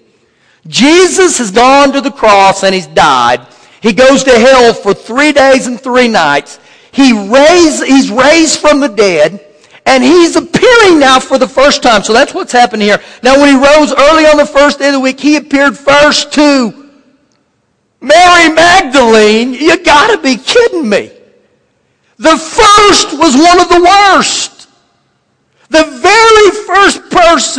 Jesus 0.68 1.38
has 1.38 1.52
gone 1.52 1.94
to 1.94 2.02
the 2.02 2.12
cross 2.12 2.64
and 2.64 2.74
he's 2.74 2.88
died. 2.88 3.46
He 3.82 3.94
goes 3.94 4.24
to 4.24 4.32
hell 4.32 4.74
for 4.74 4.94
three 4.94 5.32
days 5.32 5.68
and 5.68 5.80
three 5.80 6.08
nights. 6.08 6.60
He 6.92 7.14
raised, 7.14 7.84
he's 7.86 8.12
raised 8.12 8.60
from 8.60 8.80
the 8.80 8.90
dead. 8.90 9.46
And 9.86 10.04
he's 10.04 10.36
appearing 10.36 11.00
now 11.00 11.20
for 11.20 11.38
the 11.38 11.48
first 11.48 11.82
time. 11.82 12.04
So 12.04 12.14
that's 12.14 12.34
what's 12.34 12.52
happened 12.52 12.82
here. 12.82 13.02
Now 13.24 13.40
when 13.40 13.50
he 13.50 13.56
rose 13.56 13.94
early 13.94 14.26
on 14.26 14.38
the 14.38 14.46
first 14.46 14.78
day 14.80 14.88
of 14.88 14.94
the 14.94 15.00
week, 15.00 15.20
he 15.20 15.38
appeared 15.38 15.78
first 15.78 16.32
to 16.34 16.92
Mary 18.02 18.54
Magdalene. 18.54 19.54
You 19.54 19.84
gotta 19.84 20.22
be 20.22 20.36
kidding 20.36 20.88
me. 20.88 21.12
The 22.18 22.38
first 22.38 23.18
was 23.18 23.36
one 23.36 23.60
of 23.60 23.70
the 23.70 23.82
worst. 23.82 24.68
The 25.70 25.84
very 25.84 26.66
first 26.66 27.10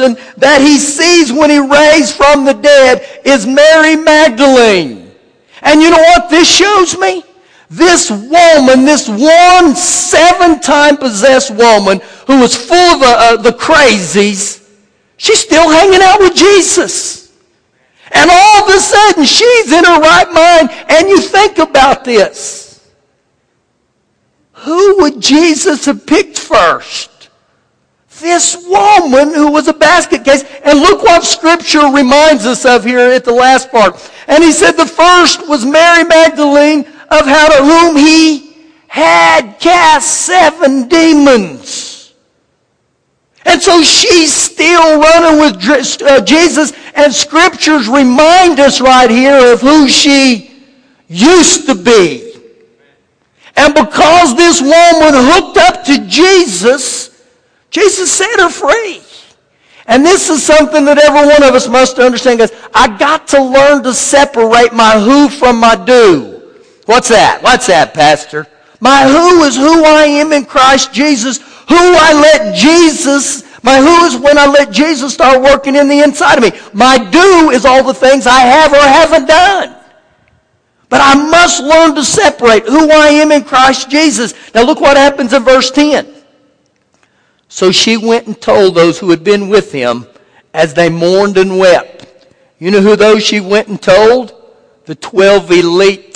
person 0.01 0.23
that 0.39 0.61
he 0.61 0.79
sees 0.79 1.33
when 1.33 1.51
he 1.51 1.59
raised 1.59 2.15
from 2.15 2.45
the 2.45 2.55
dead 2.55 3.07
is 3.25 3.47
Mary 3.47 3.97
Magdalene. 3.97 5.13
And 5.63 5.83
you 5.83 5.91
know 5.91 5.97
what 5.97 6.31
this 6.31 6.49
shows 6.49 6.99
me? 6.99 7.23
This 7.69 8.11
woman, 8.11 8.85
this 8.85 9.09
one 9.09 9.77
seven-time 9.77 10.97
possessed 10.97 11.51
woman 11.53 12.01
who 12.27 12.41
was 12.41 12.57
full 12.57 12.77
of 12.77 13.03
uh, 13.03 13.37
the 13.37 13.53
crazies, 13.53 14.69
she's 15.17 15.41
still 15.41 15.71
hanging 15.71 16.01
out 16.03 16.19
with 16.19 16.35
Jesus. 16.35 17.33
And 18.13 18.29
all 18.29 18.65
of 18.65 18.75
a 18.75 18.79
sudden, 18.81 19.25
she's 19.25 19.73
in 19.73 19.85
her 19.85 20.01
right 20.01 20.33
mind. 20.33 20.71
And 20.89 21.09
you 21.09 21.21
think 21.21 21.59
about 21.59 22.05
this. 22.05 22.91
Who 24.53 25.03
would 25.03 25.21
Jesus 25.21 25.85
have 25.85 26.05
picked 26.07 26.37
first? 26.37 27.20
This 28.21 28.57
woman 28.67 29.35
who 29.35 29.51
was 29.51 29.69
a 29.69 29.73
basket 29.73 30.25
case. 30.25 30.45
And 30.65 30.81
look 30.81 31.03
what 31.03 31.25
Scripture 31.25 31.87
reminds 31.93 32.47
us 32.47 32.65
of 32.65 32.85
here 32.85 32.99
at 32.99 33.25
the 33.25 33.33
last 33.33 33.71
part. 33.71 34.11
And 34.29 34.45
he 34.45 34.53
said 34.53 34.73
the 34.73 34.87
first 34.87 35.49
was 35.49 35.65
Mary 35.65 36.05
Magdalene 36.05 36.81
of 37.11 37.27
how 37.27 37.49
to 37.49 37.65
whom 37.65 37.97
he 37.97 38.51
had 38.89 39.59
cast 39.61 40.27
seven 40.27 40.89
demons. 40.89 42.13
And 43.45 43.61
so 43.61 43.83
she's 43.83 44.33
still 44.33 45.01
running 45.01 45.41
with 45.41 46.03
uh, 46.03 46.21
Jesus, 46.25 46.73
and 46.95 47.13
scriptures 47.13 47.89
remind 47.89 48.61
us 48.61 48.81
right 48.81 49.11
here 49.11 49.53
of 49.53 49.61
who 49.61 49.89
she 49.89 50.63
used 51.09 51.67
to 51.67 51.75
be. 51.75 52.35
And 53.57 53.75
because 53.75 54.37
this 54.37 54.61
woman 54.61 55.15
hooked 55.15 55.57
up 55.57 55.85
to 55.85 56.07
Jesus, 56.07 57.00
Jesus 57.71 58.11
set 58.11 58.41
her 58.41 58.51
free. 58.51 59.01
And 59.87 60.05
this 60.05 60.29
is 60.29 60.45
something 60.45 60.85
that 60.85 60.99
every 60.99 61.27
one 61.27 61.43
of 61.43 61.55
us 61.55 61.69
must 61.69 61.99
understand, 61.99 62.39
guys. 62.39 62.53
I 62.75 62.97
got 62.99 63.27
to 63.29 63.43
learn 63.43 63.83
to 63.83 63.95
separate 63.95 64.73
my 64.73 65.01
who 65.01 65.29
from 65.29 65.59
my 65.59 65.75
do. 65.75 66.43
What's 66.87 67.09
that? 67.09 67.43
What's 67.43 67.67
that, 67.67 67.95
Pastor? 67.95 68.47
My 68.81 69.05
who 69.05 69.43
is 69.45 69.57
who 69.57 69.85
I 69.85 70.05
am 70.05 70.33
in 70.33 70.45
Christ 70.45 70.93
Jesus. 70.93 71.39
Who 71.69 71.77
I 71.77 72.13
let 72.15 72.57
Jesus, 72.57 73.45
my 73.63 73.79
who 73.79 74.05
is 74.05 74.17
when 74.17 74.37
I 74.39 74.47
let 74.47 74.73
Jesus 74.73 75.15
start 75.15 75.41
working 75.41 75.77
in 75.77 75.87
the 75.87 76.01
inside 76.01 76.37
of 76.37 76.43
me. 76.43 76.59
My 76.73 76.99
do 76.99 77.51
is 77.51 77.65
all 77.65 77.85
the 77.85 77.95
things 77.95 78.27
I 78.27 78.41
have 78.41 78.73
or 78.73 78.81
haven't 78.81 79.27
done. 79.27 79.77
But 80.89 81.01
I 81.01 81.15
must 81.15 81.63
learn 81.63 81.95
to 81.95 82.05
separate 82.05 82.65
who 82.65 82.91
I 82.91 83.09
am 83.09 83.31
in 83.31 83.45
Christ 83.45 83.89
Jesus. 83.89 84.35
Now 84.53 84.65
look 84.65 84.81
what 84.81 84.97
happens 84.97 85.33
in 85.33 85.45
verse 85.45 85.71
10. 85.71 86.13
So 87.51 87.71
she 87.71 87.99
went 87.99 88.27
and 88.27 88.41
told 88.41 88.75
those 88.75 88.99
who 88.99 89.11
had 89.11 89.23
been 89.23 89.51
with 89.51 89.71
him 89.71 90.07
as 90.55 90.73
they 90.73 90.89
mourned 90.89 91.37
and 91.37 91.59
wept. 91.59 92.27
You 92.59 92.71
know 92.71 92.81
who 92.81 92.97
those 92.97 93.23
she 93.23 93.41
went 93.41 93.69
and 93.69 93.81
told? 93.81 94.33
The 94.87 94.95
12 94.95 95.51
elite 95.51 96.11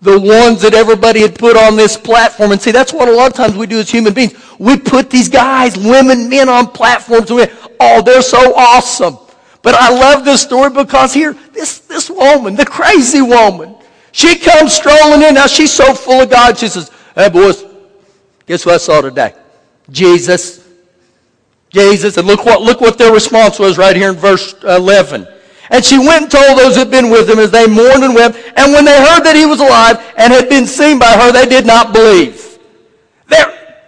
the 0.00 0.18
ones 0.18 0.62
that 0.62 0.74
everybody 0.74 1.20
had 1.20 1.36
put 1.36 1.56
on 1.56 1.76
this 1.76 1.96
platform. 1.96 2.52
And 2.52 2.60
see, 2.60 2.70
that's 2.70 2.92
what 2.92 3.08
a 3.08 3.12
lot 3.12 3.30
of 3.30 3.36
times 3.36 3.56
we 3.56 3.66
do 3.66 3.80
as 3.80 3.90
human 3.90 4.14
beings. 4.14 4.34
We 4.58 4.78
put 4.78 5.10
these 5.10 5.28
guys, 5.28 5.76
women, 5.76 6.28
men 6.28 6.48
on 6.48 6.68
platforms. 6.68 7.30
And 7.30 7.40
we, 7.40 7.46
oh, 7.80 8.02
they're 8.02 8.22
so 8.22 8.54
awesome. 8.54 9.18
But 9.62 9.74
I 9.74 9.90
love 9.90 10.24
this 10.24 10.42
story 10.42 10.70
because 10.70 11.12
here, 11.12 11.32
this, 11.52 11.80
this 11.80 12.08
woman, 12.08 12.54
the 12.54 12.64
crazy 12.64 13.22
woman, 13.22 13.74
she 14.12 14.38
comes 14.38 14.72
strolling 14.72 15.22
in. 15.22 15.34
Now 15.34 15.46
she's 15.46 15.72
so 15.72 15.94
full 15.94 16.22
of 16.22 16.30
God. 16.30 16.56
She 16.56 16.68
says, 16.68 16.90
hey 17.16 17.28
boys, 17.28 17.64
guess 18.46 18.64
what 18.64 18.76
I 18.76 18.78
saw 18.78 19.00
today? 19.00 19.34
Jesus. 19.90 20.66
Jesus. 21.70 22.16
And 22.16 22.26
look 22.26 22.44
what, 22.44 22.62
look 22.62 22.80
what 22.80 22.98
their 22.98 23.12
response 23.12 23.58
was 23.58 23.78
right 23.78 23.96
here 23.96 24.10
in 24.10 24.16
verse 24.16 24.54
uh, 24.64 24.76
11. 24.76 25.26
And 25.70 25.84
she 25.84 25.98
went 25.98 26.22
and 26.22 26.30
told 26.30 26.58
those 26.58 26.74
who 26.74 26.80
had 26.80 26.90
been 26.90 27.10
with 27.10 27.28
him 27.28 27.38
as 27.38 27.50
they 27.50 27.66
mourned 27.66 28.02
and 28.02 28.14
wept. 28.14 28.36
And 28.56 28.72
when 28.72 28.84
they 28.84 28.96
heard 28.96 29.22
that 29.24 29.36
he 29.36 29.44
was 29.44 29.60
alive 29.60 29.98
and 30.16 30.32
had 30.32 30.48
been 30.48 30.66
seen 30.66 30.98
by 30.98 31.12
her, 31.12 31.30
they 31.30 31.46
did 31.46 31.66
not 31.66 31.92
believe. 31.92 32.58
There, 33.26 33.86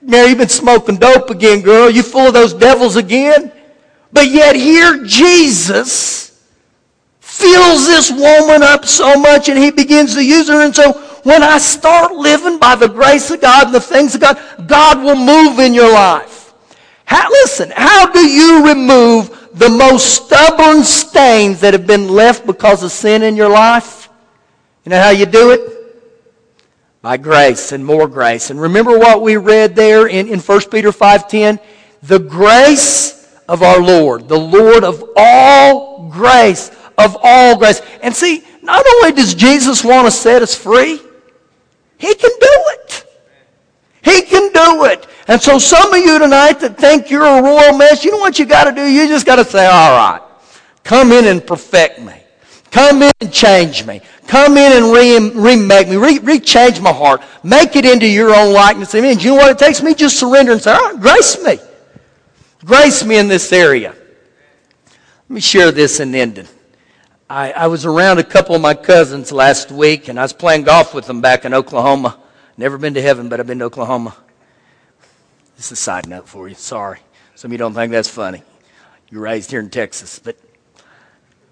Mary, 0.00 0.30
you've 0.30 0.38
been 0.38 0.48
smoking 0.48 0.96
dope 0.96 1.28
again, 1.28 1.60
girl. 1.60 1.90
You 1.90 2.02
full 2.02 2.28
of 2.28 2.34
those 2.34 2.54
devils 2.54 2.96
again? 2.96 3.52
But 4.10 4.28
yet 4.28 4.56
here 4.56 5.04
Jesus 5.04 6.28
fills 7.20 7.86
this 7.86 8.10
woman 8.10 8.62
up 8.62 8.86
so 8.86 9.14
much 9.16 9.48
and 9.48 9.58
he 9.58 9.70
begins 9.70 10.14
to 10.14 10.24
use 10.24 10.48
her. 10.48 10.64
And 10.64 10.74
so 10.74 11.07
when 11.22 11.42
I 11.42 11.58
start 11.58 12.12
living 12.12 12.58
by 12.58 12.74
the 12.74 12.88
grace 12.88 13.30
of 13.30 13.40
God 13.40 13.66
and 13.66 13.74
the 13.74 13.80
things 13.80 14.14
of 14.14 14.20
God, 14.20 14.38
God 14.66 15.02
will 15.02 15.16
move 15.16 15.58
in 15.58 15.74
your 15.74 15.92
life. 15.92 16.52
How, 17.04 17.28
listen, 17.30 17.72
how 17.74 18.12
do 18.12 18.20
you 18.20 18.66
remove 18.66 19.50
the 19.54 19.68
most 19.68 20.24
stubborn 20.24 20.84
stains 20.84 21.60
that 21.60 21.74
have 21.74 21.86
been 21.86 22.08
left 22.08 22.46
because 22.46 22.82
of 22.82 22.92
sin 22.92 23.22
in 23.22 23.34
your 23.34 23.48
life, 23.48 24.08
you 24.84 24.90
know 24.90 25.00
how 25.00 25.10
you 25.10 25.26
do 25.26 25.50
it? 25.50 25.60
By 27.02 27.16
grace 27.16 27.72
and 27.72 27.84
more 27.84 28.06
grace. 28.08 28.50
And 28.50 28.60
remember 28.60 28.98
what 28.98 29.22
we 29.22 29.36
read 29.36 29.74
there 29.74 30.06
in, 30.06 30.28
in 30.28 30.40
1 30.40 30.60
Peter 30.70 30.90
5.10? 30.90 31.58
The 32.02 32.18
grace 32.18 33.38
of 33.48 33.62
our 33.62 33.80
Lord, 33.80 34.28
the 34.28 34.38
Lord 34.38 34.84
of 34.84 35.02
all 35.16 36.08
grace, 36.08 36.70
of 36.96 37.16
all 37.22 37.56
grace. 37.56 37.80
And 38.02 38.14
see, 38.14 38.44
not 38.62 38.84
only 38.86 39.12
does 39.12 39.34
Jesus 39.34 39.84
want 39.84 40.06
to 40.06 40.10
set 40.10 40.42
us 40.42 40.54
free, 40.54 41.00
He 41.98 42.14
can 42.14 42.30
do 42.30 42.48
it. 42.70 43.04
He 44.02 44.22
can 44.22 44.52
do 44.52 44.84
it. 44.84 45.06
And 45.26 45.40
so 45.42 45.58
some 45.58 45.92
of 45.92 46.00
you 46.00 46.18
tonight 46.18 46.60
that 46.60 46.78
think 46.78 47.10
you're 47.10 47.26
a 47.26 47.42
royal 47.42 47.76
mess, 47.76 48.04
you 48.04 48.12
know 48.12 48.18
what 48.18 48.38
you 48.38 48.46
got 48.46 48.64
to 48.64 48.72
do? 48.72 48.82
You 48.82 49.08
just 49.08 49.26
got 49.26 49.36
to 49.36 49.44
say, 49.44 49.66
all 49.66 49.90
right, 49.90 50.22
come 50.84 51.12
in 51.12 51.26
and 51.26 51.46
perfect 51.46 52.00
me. 52.00 52.14
Come 52.70 53.02
in 53.02 53.12
and 53.20 53.32
change 53.32 53.86
me. 53.86 54.00
Come 54.26 54.56
in 54.56 54.72
and 54.72 54.92
re- 54.92 55.30
remake 55.30 55.88
me. 55.88 55.96
Re- 55.96 56.18
rechange 56.18 56.80
my 56.80 56.92
heart. 56.92 57.22
Make 57.42 57.76
it 57.76 57.84
into 57.84 58.06
your 58.06 58.34
own 58.34 58.52
likeness. 58.52 58.94
I 58.94 59.00
mean, 59.00 59.18
you 59.18 59.30
know 59.30 59.36
what 59.36 59.50
it 59.50 59.58
takes 59.58 59.82
me? 59.82 59.94
Just 59.94 60.18
surrender 60.18 60.52
and 60.52 60.60
say, 60.60 60.72
all 60.72 60.92
right, 60.92 61.00
grace 61.00 61.42
me. 61.42 61.58
Grace 62.64 63.04
me 63.04 63.18
in 63.18 63.28
this 63.28 63.52
area. 63.52 63.94
Let 64.84 65.30
me 65.30 65.40
share 65.40 65.72
this 65.72 66.00
in 66.00 66.14
ending. 66.14 66.48
I, 67.30 67.52
I 67.52 67.66
was 67.66 67.84
around 67.84 68.18
a 68.18 68.24
couple 68.24 68.54
of 68.54 68.62
my 68.62 68.72
cousins 68.72 69.30
last 69.32 69.70
week, 69.70 70.08
and 70.08 70.18
I 70.18 70.22
was 70.22 70.32
playing 70.32 70.62
golf 70.62 70.94
with 70.94 71.06
them 71.06 71.20
back 71.20 71.44
in 71.44 71.52
Oklahoma. 71.52 72.18
Never 72.56 72.78
been 72.78 72.94
to 72.94 73.02
heaven, 73.02 73.28
but 73.28 73.38
I've 73.38 73.46
been 73.46 73.58
to 73.58 73.66
Oklahoma. 73.66 74.16
This 75.56 75.66
is 75.66 75.72
a 75.72 75.76
side 75.76 76.08
note 76.08 76.26
for 76.26 76.48
you. 76.48 76.54
Sorry. 76.54 77.00
Some 77.34 77.50
of 77.50 77.52
you 77.52 77.58
don't 77.58 77.74
think 77.74 77.92
that's 77.92 78.08
funny. 78.08 78.42
You're 79.10 79.22
raised 79.22 79.50
here 79.50 79.60
in 79.60 79.68
Texas. 79.68 80.18
But 80.18 80.38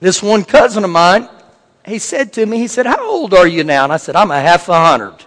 this 0.01 0.23
one 0.23 0.45
cousin 0.45 0.83
of 0.83 0.91
mine, 0.91 1.29
he 1.85 1.99
said 1.99 2.33
to 2.35 2.47
me, 2.47 2.59
he 2.59 2.69
said, 2.69 2.87
How 2.87 3.07
old 3.07 3.35
are 3.35 3.47
you 3.47 3.62
now? 3.62 3.85
And 3.85 3.93
I 3.93 3.99
said, 3.99 4.17
I'm 4.17 4.31
a 4.31 4.41
half 4.41 4.71
a 4.71 4.75
hundred. 4.75 5.25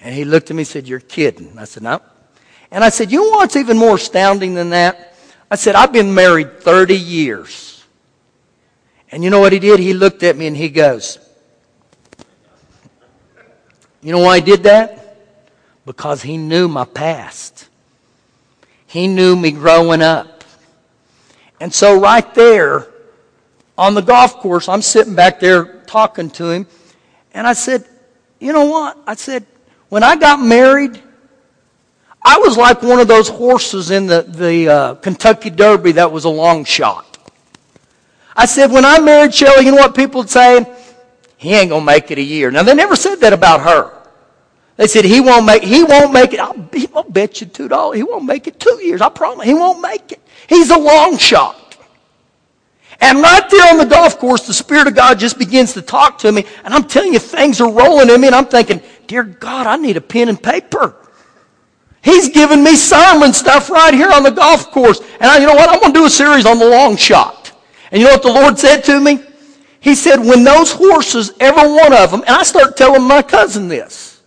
And 0.00 0.12
he 0.12 0.24
looked 0.24 0.50
at 0.50 0.56
me 0.56 0.62
and 0.62 0.68
said, 0.68 0.88
You're 0.88 1.00
kidding. 1.00 1.56
I 1.56 1.64
said, 1.64 1.84
No. 1.84 2.02
And 2.72 2.82
I 2.82 2.88
said, 2.88 3.12
You 3.12 3.20
know 3.20 3.36
what's 3.36 3.54
even 3.54 3.78
more 3.78 3.94
astounding 3.94 4.54
than 4.54 4.70
that? 4.70 5.14
I 5.50 5.54
said, 5.54 5.76
I've 5.76 5.92
been 5.92 6.12
married 6.12 6.60
30 6.60 6.96
years. 6.96 7.75
And 9.10 9.22
you 9.22 9.30
know 9.30 9.40
what 9.40 9.52
he 9.52 9.58
did? 9.58 9.78
He 9.78 9.94
looked 9.94 10.22
at 10.22 10.36
me 10.36 10.46
and 10.46 10.56
he 10.56 10.68
goes, 10.68 11.18
You 14.02 14.12
know 14.12 14.20
why 14.20 14.40
he 14.40 14.44
did 14.44 14.64
that? 14.64 15.18
Because 15.84 16.22
he 16.22 16.36
knew 16.36 16.68
my 16.68 16.84
past. 16.84 17.68
He 18.86 19.06
knew 19.06 19.36
me 19.36 19.50
growing 19.50 20.02
up. 20.02 20.44
And 21.60 21.72
so, 21.72 22.00
right 22.00 22.34
there 22.34 22.88
on 23.78 23.94
the 23.94 24.02
golf 24.02 24.34
course, 24.34 24.68
I'm 24.68 24.82
sitting 24.82 25.14
back 25.14 25.40
there 25.40 25.80
talking 25.86 26.30
to 26.30 26.50
him. 26.50 26.66
And 27.32 27.46
I 27.46 27.52
said, 27.52 27.86
You 28.40 28.52
know 28.52 28.64
what? 28.64 28.98
I 29.06 29.14
said, 29.14 29.46
When 29.88 30.02
I 30.02 30.16
got 30.16 30.40
married, 30.40 31.02
I 32.22 32.38
was 32.38 32.56
like 32.56 32.82
one 32.82 32.98
of 32.98 33.06
those 33.06 33.28
horses 33.28 33.92
in 33.92 34.08
the, 34.08 34.22
the 34.22 34.68
uh, 34.68 34.94
Kentucky 34.96 35.48
Derby 35.48 35.92
that 35.92 36.10
was 36.10 36.24
a 36.24 36.28
long 36.28 36.64
shot. 36.64 37.05
I 38.36 38.46
said, 38.46 38.70
When 38.70 38.84
I 38.84 38.98
married 38.98 39.34
Shelley, 39.34 39.64
you 39.64 39.72
know 39.72 39.78
what 39.78 39.94
people 39.94 40.20
would 40.20 40.30
say? 40.30 40.64
He 41.36 41.54
ain't 41.54 41.70
going 41.70 41.82
to 41.82 41.86
make 41.86 42.10
it 42.10 42.18
a 42.18 42.22
year. 42.22 42.50
Now, 42.50 42.62
they 42.62 42.74
never 42.74 42.96
said 42.96 43.16
that 43.16 43.32
about 43.32 43.60
her. 43.60 43.92
They 44.76 44.86
said 44.86 45.04
he 45.04 45.20
won't 45.20 45.46
make 45.46 45.62
he 45.62 45.84
won't 45.84 46.12
make 46.12 46.34
it. 46.34 46.40
I'll, 46.40 46.68
I'll 46.94 47.02
bet 47.02 47.40
you 47.40 47.46
two 47.46 47.66
dollars 47.66 47.96
he 47.96 48.02
won't 48.02 48.26
make 48.26 48.46
it 48.46 48.60
two 48.60 48.78
years. 48.82 49.00
I 49.00 49.08
promise 49.08 49.46
he 49.46 49.54
won't 49.54 49.80
make 49.80 50.12
it. 50.12 50.20
He's 50.48 50.70
a 50.70 50.78
long 50.78 51.16
shot. 51.16 51.78
And 53.00 53.20
right 53.20 53.48
there 53.50 53.72
on 53.72 53.78
the 53.78 53.84
golf 53.84 54.18
course, 54.18 54.46
the 54.46 54.54
Spirit 54.54 54.86
of 54.86 54.94
God 54.94 55.18
just 55.18 55.38
begins 55.38 55.74
to 55.74 55.82
talk 55.82 56.18
to 56.18 56.32
me, 56.32 56.46
and 56.64 56.72
I'm 56.72 56.84
telling 56.84 57.12
you, 57.12 57.18
things 57.18 57.60
are 57.60 57.70
rolling 57.70 58.08
in 58.08 58.20
me, 58.20 58.28
and 58.28 58.34
I'm 58.34 58.46
thinking, 58.46 58.80
dear 59.06 59.22
God, 59.22 59.66
I 59.66 59.76
need 59.76 59.98
a 59.98 60.00
pen 60.00 60.30
and 60.30 60.42
paper. 60.42 60.94
He's 62.02 62.30
giving 62.30 62.64
me 62.64 62.74
sermon 62.74 63.34
stuff 63.34 63.68
right 63.68 63.92
here 63.92 64.10
on 64.12 64.22
the 64.22 64.30
golf 64.30 64.70
course. 64.70 65.00
And 65.00 65.24
I, 65.24 65.38
you 65.38 65.46
know 65.46 65.54
what? 65.54 65.68
I'm 65.68 65.80
going 65.80 65.92
to 65.92 65.98
do 65.98 66.06
a 66.06 66.10
series 66.10 66.46
on 66.46 66.58
the 66.58 66.64
long 66.64 66.96
shot. 66.96 67.35
And 67.96 68.02
you 68.02 68.08
know 68.08 68.12
what 68.16 68.22
the 68.24 68.28
Lord 68.28 68.58
said 68.58 68.84
to 68.84 69.00
me? 69.00 69.20
He 69.80 69.94
said, 69.94 70.18
when 70.18 70.44
those 70.44 70.70
horses, 70.70 71.32
every 71.40 71.66
one 71.66 71.94
of 71.94 72.10
them, 72.10 72.20
and 72.26 72.36
I 72.36 72.42
start 72.42 72.76
telling 72.76 73.00
my 73.00 73.22
cousin 73.22 73.68
this. 73.68 74.20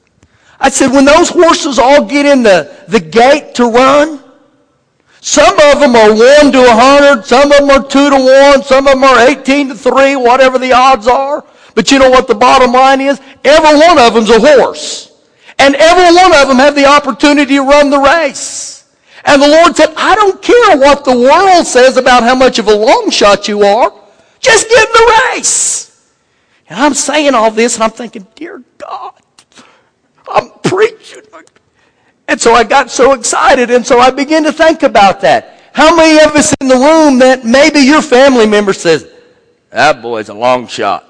I 0.60 0.70
said, 0.70 0.92
when 0.92 1.06
those 1.06 1.30
horses 1.30 1.78
all 1.78 2.04
get 2.04 2.26
in 2.26 2.42
the, 2.42 2.76
the 2.88 3.00
gate 3.00 3.54
to 3.54 3.66
run, 3.66 4.24
some 5.22 5.54
of 5.54 5.80
them 5.82 5.96
are 5.96 6.10
1 6.10 6.52
to 6.52 6.58
100, 6.58 7.26
some 7.28 7.52
of 7.52 7.60
them 7.60 7.70
are 7.70 7.88
2 7.88 8.10
to 8.10 8.16
1, 8.56 8.64
some 8.64 8.88
of 8.88 8.94
them 8.94 9.04
are 9.04 9.30
18 9.30 9.68
to 9.68 9.76
3, 9.76 10.16
whatever 10.16 10.58
the 10.58 10.74
odds 10.74 11.06
are. 11.06 11.46
But 11.76 11.92
you 11.92 12.00
know 12.00 12.10
what 12.10 12.28
the 12.28 12.34
bottom 12.34 12.72
line 12.72 13.02
is? 13.02 13.22
Every 13.46 13.80
one 13.80 14.00
of 14.00 14.16
them's 14.16 14.32
a 14.32 14.40
horse. 14.40 15.12
And 15.60 15.76
every 15.76 16.16
one 16.16 16.34
of 16.34 16.48
them 16.48 16.58
have 16.58 16.74
the 16.74 16.88
opportunity 16.88 17.54
to 17.54 17.62
run 17.62 17.92
the 17.92 18.00
race. 18.00 18.79
And 19.30 19.40
the 19.44 19.48
Lord 19.48 19.76
said, 19.76 19.94
I 19.96 20.16
don't 20.16 20.42
care 20.42 20.78
what 20.78 21.06
the 21.06 21.16
world 21.16 21.68
says 21.68 21.98
about 21.98 22.24
how 22.24 22.34
much 22.34 22.58
of 22.58 22.68
a 22.68 22.76
long 22.76 23.12
shot 23.12 23.48
you 23.48 23.62
are. 23.62 23.94
Just 24.40 24.68
get 24.68 24.88
in 24.88 24.94
the 24.94 25.20
race. 25.36 26.16
And 26.68 26.80
I'm 26.80 26.96
saying 26.96 27.36
all 27.36 27.52
this 27.52 27.76
and 27.76 27.84
I'm 27.84 27.92
thinking, 27.92 28.26
dear 28.34 28.64
God, 28.80 29.22
I'm 30.34 30.50
preaching. 30.64 31.22
And 32.28 32.42
so 32.42 32.54
I 32.54 32.64
got 32.64 32.90
so 32.90 33.14
excited 33.14 33.70
and 33.70 33.86
so 33.86 34.00
I 34.00 34.10
began 34.10 34.44
to 34.46 34.52
think 34.52 34.82
about 34.82 35.22
that. 35.22 35.62
How 35.74 35.96
many 35.96 36.24
of 36.24 36.36
us 36.36 36.56
in 36.60 36.68
the 36.68 36.76
room 36.76 37.20
that 37.20 37.46
maybe 37.46 37.82
your 37.82 38.02
family 38.02 38.48
member 38.48 38.74
says, 38.74 39.08
that 39.70 40.02
boy's 40.02 40.30
a 40.30 40.34
long 40.34 40.66
shot. 40.66 41.06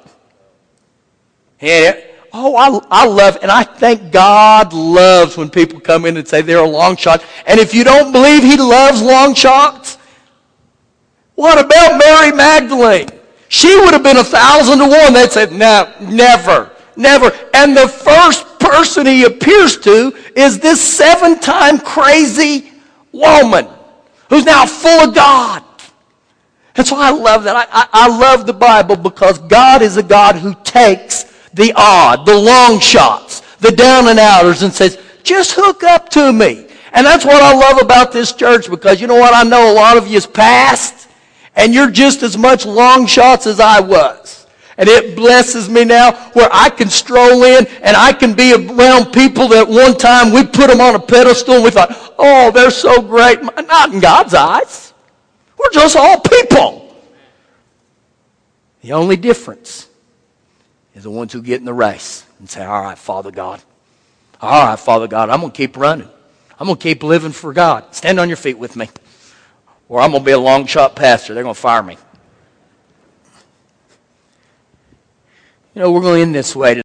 Oh, 2.31 2.55
I, 2.55 3.03
I 3.03 3.05
love, 3.07 3.37
and 3.41 3.51
I 3.51 3.63
thank 3.63 4.11
God 4.11 4.73
loves 4.73 5.35
when 5.37 5.49
people 5.49 5.79
come 5.79 6.05
in 6.05 6.17
and 6.17 6.27
say 6.27 6.41
they're 6.41 6.59
a 6.59 6.67
long 6.67 6.95
shot. 6.95 7.23
And 7.47 7.59
if 7.59 7.73
you 7.73 7.83
don't 7.83 8.11
believe 8.11 8.43
He 8.43 8.57
loves 8.57 9.01
long 9.01 9.33
shots, 9.33 9.97
what 11.35 11.63
about 11.63 11.97
Mary 11.97 12.35
Magdalene? 12.35 13.07
She 13.47 13.75
would 13.79 13.93
have 13.93 14.03
been 14.03 14.17
a 14.17 14.23
thousand 14.23 14.79
to 14.79 14.87
one. 14.87 15.13
They'd 15.13 15.31
say, 15.31 15.49
no, 15.49 15.91
never, 16.01 16.71
never. 16.95 17.31
And 17.53 17.75
the 17.75 17.87
first 17.87 18.59
person 18.59 19.07
he 19.07 19.23
appears 19.23 19.77
to 19.79 20.15
is 20.35 20.59
this 20.59 20.79
seven 20.81 21.39
time 21.39 21.79
crazy 21.79 22.71
woman 23.11 23.67
who's 24.29 24.45
now 24.45 24.65
full 24.65 25.09
of 25.09 25.15
God. 25.15 25.63
And 26.75 26.85
so 26.85 26.95
I 26.97 27.09
love 27.09 27.43
that. 27.43 27.55
I, 27.55 27.65
I, 27.71 27.87
I, 27.91 28.07
love 28.19 28.45
the 28.45 28.53
Bible 28.53 28.95
because 28.95 29.39
God 29.39 29.81
is 29.81 29.97
a 29.97 30.03
God 30.03 30.35
who 30.35 30.55
takes 30.63 31.25
the 31.53 31.73
odd, 31.75 32.25
the 32.25 32.37
long 32.37 32.79
shots, 32.79 33.41
the 33.59 33.71
down 33.71 34.07
and 34.07 34.19
outers 34.19 34.63
and 34.63 34.73
says, 34.73 34.99
just 35.23 35.53
hook 35.53 35.83
up 35.83 36.09
to 36.09 36.31
me. 36.31 36.67
And 36.93 37.05
that's 37.05 37.25
what 37.25 37.41
I 37.41 37.53
love 37.53 37.81
about 37.81 38.11
this 38.11 38.33
church 38.33 38.69
because 38.69 38.99
you 38.99 39.07
know 39.07 39.15
what? 39.15 39.33
I 39.33 39.43
know 39.43 39.71
a 39.71 39.73
lot 39.73 39.97
of 39.97 40.07
you 40.07 40.17
is 40.17 40.25
past 40.25 41.07
and 41.55 41.73
you're 41.73 41.91
just 41.91 42.23
as 42.23 42.37
much 42.37 42.65
long 42.65 43.05
shots 43.05 43.45
as 43.45 43.59
I 43.59 43.79
was. 43.79 44.47
And 44.77 44.87
it 44.87 45.15
blesses 45.15 45.69
me 45.69 45.83
now 45.83 46.13
where 46.31 46.49
I 46.53 46.69
can 46.69 46.89
stroll 46.89 47.43
in 47.43 47.67
and 47.81 47.97
I 47.97 48.13
can 48.13 48.33
be 48.33 48.53
around 48.53 49.11
people 49.11 49.49
that 49.49 49.67
one 49.67 49.97
time 49.97 50.31
we 50.31 50.45
put 50.45 50.69
them 50.69 50.79
on 50.79 50.95
a 50.95 50.99
pedestal 50.99 51.55
and 51.55 51.63
we 51.65 51.69
thought, 51.69 52.13
oh, 52.17 52.49
they're 52.51 52.71
so 52.71 53.01
great. 53.01 53.41
Not 53.41 53.93
in 53.93 53.99
God's 53.99 54.33
eyes. 54.33 54.93
We're 55.57 55.71
just 55.71 55.97
all 55.97 56.21
people. 56.21 56.95
The 58.81 58.93
only 58.93 59.17
difference 59.17 59.88
is 60.99 61.03
the 61.03 61.09
ones 61.09 61.31
who 61.31 61.41
get 61.41 61.59
in 61.59 61.65
the 61.65 61.73
race 61.73 62.25
and 62.39 62.49
say, 62.49 62.65
all 62.65 62.81
right, 62.81 62.97
Father 62.97 63.31
God. 63.31 63.61
All 64.41 64.67
right, 64.67 64.77
Father 64.77 65.07
God, 65.07 65.29
I'm 65.29 65.39
going 65.39 65.53
to 65.53 65.55
keep 65.55 65.77
running. 65.77 66.09
I'm 66.59 66.67
going 66.67 66.77
to 66.77 66.83
keep 66.83 67.03
living 67.03 67.31
for 67.31 67.53
God. 67.53 67.95
Stand 67.95 68.19
on 68.19 68.27
your 68.27 68.35
feet 68.35 68.59
with 68.59 68.75
me. 68.75 68.89
Or 69.87 70.01
I'm 70.01 70.11
going 70.11 70.23
to 70.23 70.25
be 70.25 70.33
a 70.33 70.39
long 70.39 70.65
shot 70.65 70.97
pastor. 70.97 71.33
They're 71.33 71.43
going 71.43 71.55
to 71.55 71.61
fire 71.61 71.81
me. 71.81 71.97
You 75.73 75.81
know, 75.81 75.91
we're 75.93 76.01
going 76.01 76.21
in 76.21 76.31
this 76.33 76.53
way 76.53 76.75